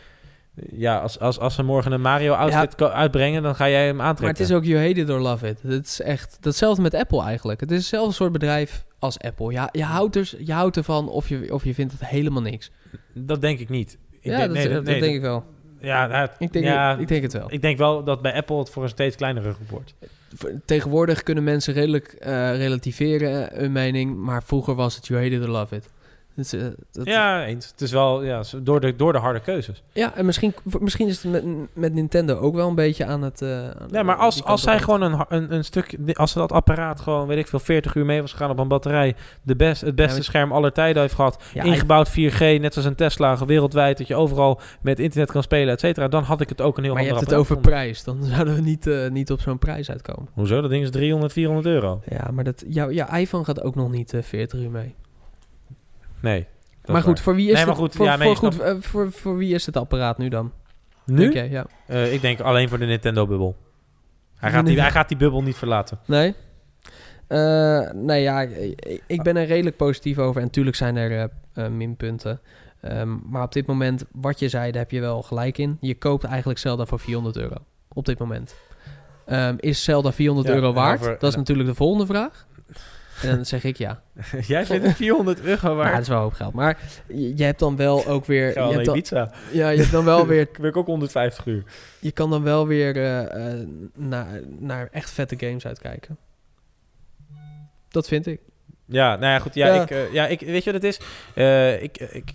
[0.73, 4.23] Ja, als, als, als ze morgen een Mario-outfit uitbrengen, dan ga jij hem aantrekken.
[4.23, 5.63] Maar het is ook you hate it or love it.
[5.63, 7.61] Het is echt datzelfde met Apple eigenlijk.
[7.61, 9.53] Het is hetzelfde soort bedrijf als Apple.
[9.53, 12.71] Ja, je, houdt er, je houdt ervan of je, of je vindt het helemaal niks.
[13.15, 13.99] Dat denk ik niet.
[14.21, 15.45] Ik ja, denk, dat, nee, dat, nee, denk ik wel.
[15.81, 17.53] Ja, nou, Ik denk, ja, ik denk het wel.
[17.53, 19.95] ik denk wel dat bij Apple het voor een steeds kleinere groep wordt.
[20.65, 25.35] Tegenwoordig kunnen mensen redelijk eh, relativeren eh, hun mening, maar vroeger was het you hate
[25.35, 25.89] it or love it.
[26.37, 26.63] Dus, eh,
[26.93, 27.67] dat- Ja, eens.
[27.71, 29.83] Het is wel ja, door, de, door de harde keuzes.
[29.93, 33.43] ja, en misschien, misschien is het met, met Nintendo ook wel een beetje aan het...
[33.43, 35.97] aan- Ja, maar als, als zij gewoon een, een, een stuk...
[36.13, 38.69] Als ze dat apparaat gewoon, weet ik veel, 40 uur mee was gegaan op een
[38.69, 39.15] batterij...
[39.43, 41.43] De best, het beste maar- scherm aller tijden heeft gehad...
[41.55, 43.99] Ja, ingebouwd 4G, net als een Tesla, wereldwijd...
[43.99, 46.09] dat je overal met internet kan spelen, et cetera...
[46.09, 48.05] dan had ik het ook een heel maar je ander hebt het over prijs.
[48.05, 50.29] Dan zouden we niet, eh, niet op zo'n prijs uitkomen.
[50.33, 50.61] Hoezo?
[50.61, 52.01] Dat ding is 300, 400 euro.
[52.09, 54.95] Ja, maar dat, jouw, jouw iPhone gaat ook nog niet eh 40 uur mee.
[56.27, 56.47] Nee.
[56.83, 57.23] dat maar goed, waar.
[57.23, 59.37] voor wie is Nee, maar het, goed, voor, ja, nee, voor, ik goed, voor, voor
[59.37, 60.53] wie is het apparaat nu dan?
[61.05, 61.17] Nu?
[61.17, 61.49] Denk jij?
[61.51, 61.67] Ja.
[61.87, 63.57] Eh, ik denk alleen voor de Nintendo-bubbel.
[64.37, 64.83] Hij, gaat die- Nee.
[64.83, 65.99] hij gaat die bubbel niet verlaten.
[66.07, 66.35] Nee?
[67.27, 70.43] Eh, nee, ja, ik, ik ben er redelijk positief over.
[70.43, 72.41] En tuurlijk zijn er eh, minpunten.
[72.81, 75.77] Ehm, maar op dit moment, wat je zei, daar heb je wel gelijk in.
[75.81, 77.57] Je koopt eigenlijk Zelda voor 400 euro.
[77.89, 78.55] Op dit moment.
[79.27, 81.01] Ehm, is Zelda 400 Ja, euro waard?
[81.01, 82.47] over- dat is natuurlijk de volgende vraag.
[83.23, 84.03] En dan zeg ik ja.
[84.47, 85.93] Jij vindt het 400 euro waard?
[85.93, 86.53] het is wel een hoop geld.
[86.53, 88.47] Maar je, je hebt dan wel ook weer...
[88.47, 89.33] Je hebt dan, Ibiza.
[89.53, 90.41] ja, je hebt dan wel weer...
[90.41, 91.65] Ik werk ook 150 uur.
[92.01, 96.19] Je kan dan wel weer eh, eh, naar, naar echt vette games uitkijken.
[97.89, 98.41] Dat vind ik.
[98.89, 99.55] Ja, nou ja, goed.
[99.55, 99.83] Ja, Ja.
[99.83, 101.01] Ik, eh, ja ik, weet je wat het is?
[101.35, 102.35] Eh, ik, ik,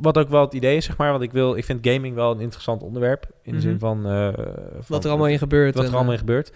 [0.00, 1.10] wat ook wel het idee is, zeg maar.
[1.10, 3.24] Want ik, wil, ik vind gaming wel een interessant onderwerp.
[3.42, 3.60] In de Mhm.
[3.68, 4.06] zin van...
[4.06, 5.74] eh, van Wat er allemaal in gebeurt.
[5.74, 6.52] Wat en, er allemaal in gebeurt.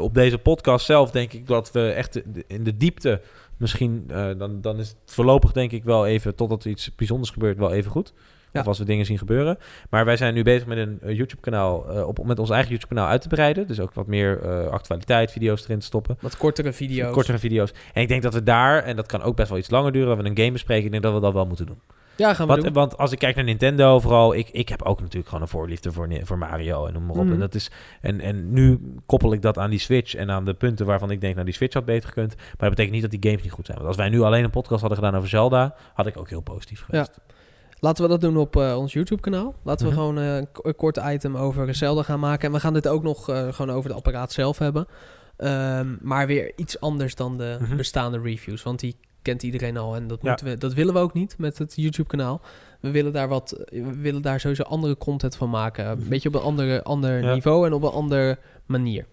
[0.00, 3.20] Op deze podcast zelf denk ik dat we echt in de diepte...
[3.56, 4.04] Misschien,
[4.38, 6.34] dan, dan is het voorlopig denk ik wel even...
[6.34, 8.12] Totdat er iets bijzonders gebeurt, wel even goed.
[8.52, 8.60] Ja.
[8.60, 9.58] Of als we dingen zien gebeuren.
[9.90, 11.90] Maar wij zijn nu bezig met een eh, YouTube-kanaal...
[11.90, 13.66] eh, op, met ons eigen YouTube-kanaal uit te breiden.
[13.66, 16.16] Dus ook wat meer eh, actualiteit, video's erin te stoppen.
[16.20, 17.12] Wat kortere video's.
[17.12, 17.72] Kortere video's.
[17.92, 20.16] En ik denk dat we daar, en dat kan ook best wel iets langer duren,
[20.16, 20.84] we een game bespreken.
[20.84, 21.80] Ik denk dat we dat wel moeten doen.
[22.16, 22.72] Ja, gaan we Want, doen.
[22.72, 25.92] want als ik kijk naar Nintendo, vooral, ik, ik heb ook natuurlijk gewoon een voorliefde
[25.92, 27.24] voor, voor Mario en noem maar op.
[27.24, 27.32] Mhm.
[27.32, 30.54] En, dat is, en, en nu koppel ik dat aan die Switch en aan de
[30.54, 32.34] punten waarvan ik denk, nou die Switch had beter gekund.
[32.36, 33.76] Maar dat betekent niet dat die games niet goed zijn.
[33.76, 36.40] Want als wij nu alleen een podcast hadden gedaan over Zelda, had ik ook heel
[36.40, 37.18] positief geweest.
[37.84, 39.54] Laten we dat doen op eh, ons YouTube-kanaal.
[39.62, 40.00] Laten we Mhm.
[40.00, 42.46] gewoon eh, een kort item over Zelda gaan maken.
[42.48, 44.86] En we gaan dit ook nog eh, gewoon over het apparaat zelf hebben.
[45.36, 47.76] Ehm, maar weer iets anders dan de Mhm.
[47.76, 48.62] bestaande reviews.
[48.62, 49.94] Want die kent iedereen al.
[49.94, 50.28] En dat, Ja.
[50.28, 52.40] moeten we, dat willen we ook niet met het YouTube-kanaal.
[52.80, 53.56] We willen daar wat.
[53.70, 55.86] We willen daar sowieso andere content van maken.
[55.86, 56.08] Een Mhm.
[56.08, 57.32] beetje op een andere, ander Ja.
[57.32, 59.06] niveau en op een andere manier.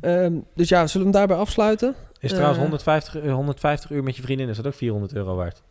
[0.00, 1.94] Ehm, dus ja, zullen we hem daarbij afsluiten?
[2.20, 5.62] Is trouwens 150, eh, 150 uur met je vriendin, is dat ook 400 euro waard?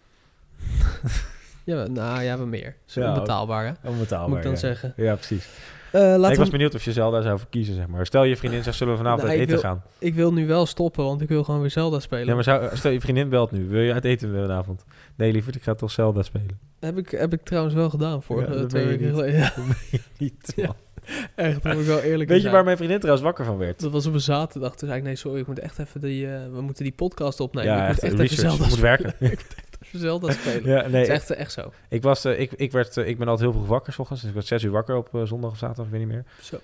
[1.63, 2.75] Ja, nou ja, we meer.
[2.85, 3.89] Zo Ja, onbetaalbaar, hè?
[3.89, 4.57] Onbetaalbaar, Moet ik dan ja.
[4.57, 4.93] zeggen.
[4.95, 5.47] Ja, precies.
[5.91, 8.05] Eh, laten ik we was benieuwd of je Zelda zou verkiezen, zeg maar.
[8.05, 9.83] Stel je vriendin zegt, zullen we vanavond uit eten wil- gaan?
[9.99, 12.25] Ik wil nu wel stoppen, want ik wil gewoon weer Zelda spelen.
[12.25, 13.67] Ja, maar zou, stel je vriendin belt nu.
[13.67, 14.83] Wil je uit eten vanavond?
[15.15, 16.59] Nee, lieverd, ik ga toch Zelda spelen.
[16.79, 19.31] heb, ik, heb ik trouwens wel gedaan voor Ja, eh, twee weken.
[19.31, 19.53] Ja,
[20.17, 20.75] Niet, Ja.
[21.35, 23.79] echt, dat moet ik wel eerlijk Weet je waar mijn vriendin trouwens wakker van werd?
[23.79, 24.75] Dat was op een zaterdag.
[24.75, 26.27] Toen zei ik, nee, sorry, ik moet echt even die...
[26.33, 27.73] eh, we moeten die podcast opnemen.
[27.73, 29.13] ik moet echt, even Zelda werken.
[29.93, 30.69] even Zelda spelen.
[30.69, 31.71] Ja, Het nee, is echt, echt zo.
[31.89, 34.21] ik, was, eh, ik, ik, werd, eh, ik ben altijd heel vroeg wakker s ochtends.
[34.21, 36.23] Dus ik was zes uur wakker op eh, zondag of zaterdag, ik weet niet meer.
[36.41, 36.59] zo.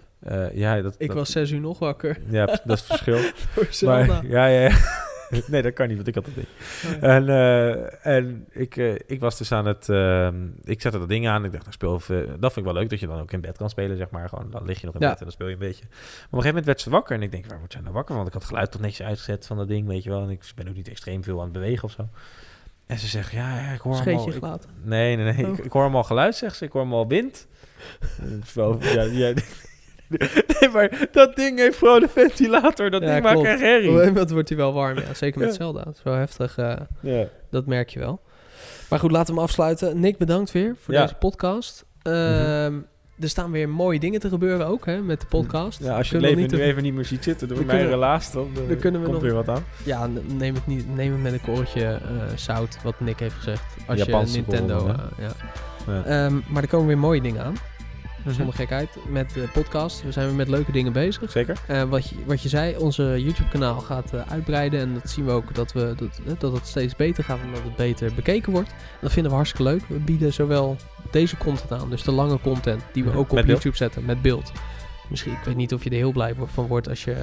[0.54, 3.88] Ja, dat, Ik dat- was zes uur nog wakker Ja, dat is het verschil.
[3.90, 4.78] Maar, ja, ja, ja.
[5.48, 6.48] nee, dat kan niet, want ik had dat niet.
[7.02, 7.28] En,
[8.02, 8.76] en ik,
[9.08, 9.88] ik was dus aan het...
[10.64, 11.46] ik zette dat ding aan.
[11.46, 12.18] Ik dacht, nou, speel.
[12.40, 14.30] Dat vind ik wel leuk, dat je dan ook in bed kan spelen, zeg maar.
[14.30, 15.08] Gewoon, dan lig je nog in Ja.
[15.10, 15.84] bed en dan speel je een beetje.
[15.84, 17.16] Maar op een gegeven moment werd ze wakker.
[17.16, 18.16] En ik denk, waar wordt zij nou wakker?
[18.16, 20.22] Want ik had het geluid toch netjes uitgezet van dat ding, weet je wel.
[20.24, 22.10] En ik ben ook niet extreem veel aan het bewegen of zo.
[22.88, 24.70] En ze zegt, ja, ik hoor ik- gelaten.
[24.84, 25.46] nee, nee, nee.
[25.46, 25.58] Oh.
[25.58, 26.66] Ik, ik hoor allemaal geluid, zegt ze.
[26.66, 27.48] Ik hoor allemaal wind.
[28.22, 29.34] En ik zo, ja, ja,
[30.10, 32.90] nee, maar dat ding heeft gewoon een ventilator.
[32.90, 33.92] Dat Ja, ding maakt echt herrie.
[33.92, 35.14] moment wordt hij wel warm, ja.
[35.14, 35.56] Zeker met Ja.
[35.56, 35.86] Zelda.
[35.94, 37.26] Is wel heftig, eh, Ja.
[37.50, 38.22] dat merk je wel.
[38.90, 40.00] Maar goed, laten we hem afsluiten.
[40.00, 41.02] Nick, bedankt weer voor Ja.
[41.02, 41.86] deze podcast.
[42.02, 42.74] Ehm,
[43.20, 45.84] Er staan weer mooie dingen te gebeuren ook, hè, met de podcast.
[45.84, 47.88] Ja, als je leven niet nu te- even niet meer ziet zitten door We mijn
[47.88, 49.64] relaas, dan eh, dan kunnen we komt nog- weer wat aan.
[49.84, 52.00] Ja, neem het, niet, neem het met een korreltje eh,
[52.36, 53.64] zout, wat Nick heeft gezegd.
[53.88, 54.88] Als Japanse je Nintendo...
[54.88, 55.32] eh, ja.
[55.94, 56.04] Ja.
[56.04, 57.56] Ehm, maar er komen weer mooie dingen aan.
[58.28, 58.36] Mhm.
[58.36, 58.90] Zonder gekheid.
[59.10, 60.04] Met de podcast.
[60.04, 61.32] We zijn weer met leuke dingen bezig.
[61.32, 61.58] Zeker?
[61.68, 64.80] Eh, wat, je, wat je zei, onze YouTube-kanaal gaat eh, uitbreiden.
[64.80, 67.52] En dat zien we ook dat, we, dat, eh, dat het steeds beter gaat en
[67.54, 68.74] dat het beter bekeken wordt.
[69.02, 69.82] Dat vinden we hartstikke leuk.
[69.88, 70.76] We bieden zowel
[71.12, 73.18] deze content aan, dus de lange content die we Mhm.
[73.18, 73.58] ook op Met beeld?
[73.58, 74.52] YouTube zetten met beeld.
[75.10, 77.16] Misschien, ik weet niet of je er heel blij van wordt als je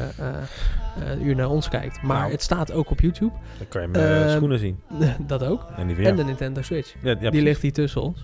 [1.09, 2.03] een uur naar ons kijkt.
[2.03, 2.31] Maar Nou.
[2.33, 3.33] het staat ook op YouTube.
[3.59, 4.81] Dan kan je mijn Ehm, schoenen zien.
[5.27, 5.65] dat ook.
[5.77, 6.95] En die En de Nintendo Switch.
[7.03, 8.23] Ja, ja, die ligt hier tussen ons.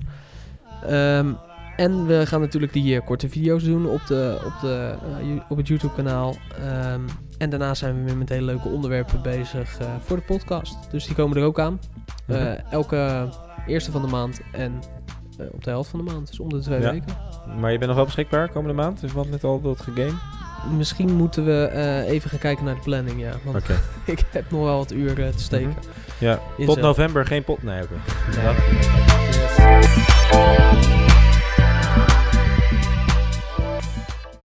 [0.87, 1.33] Ehm,
[1.81, 5.57] en we gaan natuurlijk die eh, korte video's doen op, de, op, de, eh, op
[5.57, 6.37] het YouTube-kanaal.
[6.59, 7.01] Ehm,
[7.39, 10.91] en daarna zijn we weer met hele leuke onderwerpen bezig eh, voor de podcast.
[10.91, 11.81] Dus die komen er ook aan.
[12.26, 12.57] Mhm.
[12.70, 13.28] elke
[13.66, 14.72] eerste van de maand en
[15.53, 16.28] op de helft van de maand.
[16.28, 16.91] Dus om de twee Ja.
[16.91, 17.16] weken.
[17.61, 19.01] Maar je bent nog wel beschikbaar komende maand?
[19.01, 20.12] Dus wat met al dat gegame?
[20.76, 21.70] Misschien moeten we
[22.07, 23.33] even gaan kijken naar de planning, ja.
[23.45, 23.64] Want
[24.05, 25.68] ik heb nog wel wat uren te steken.
[25.68, 26.24] Mhm.
[26.24, 27.62] Ja, In tot november geen pot...
[27.62, 27.95] Nee, oké.
[28.41, 28.55] Ja.
[30.31, 31.00] Yes.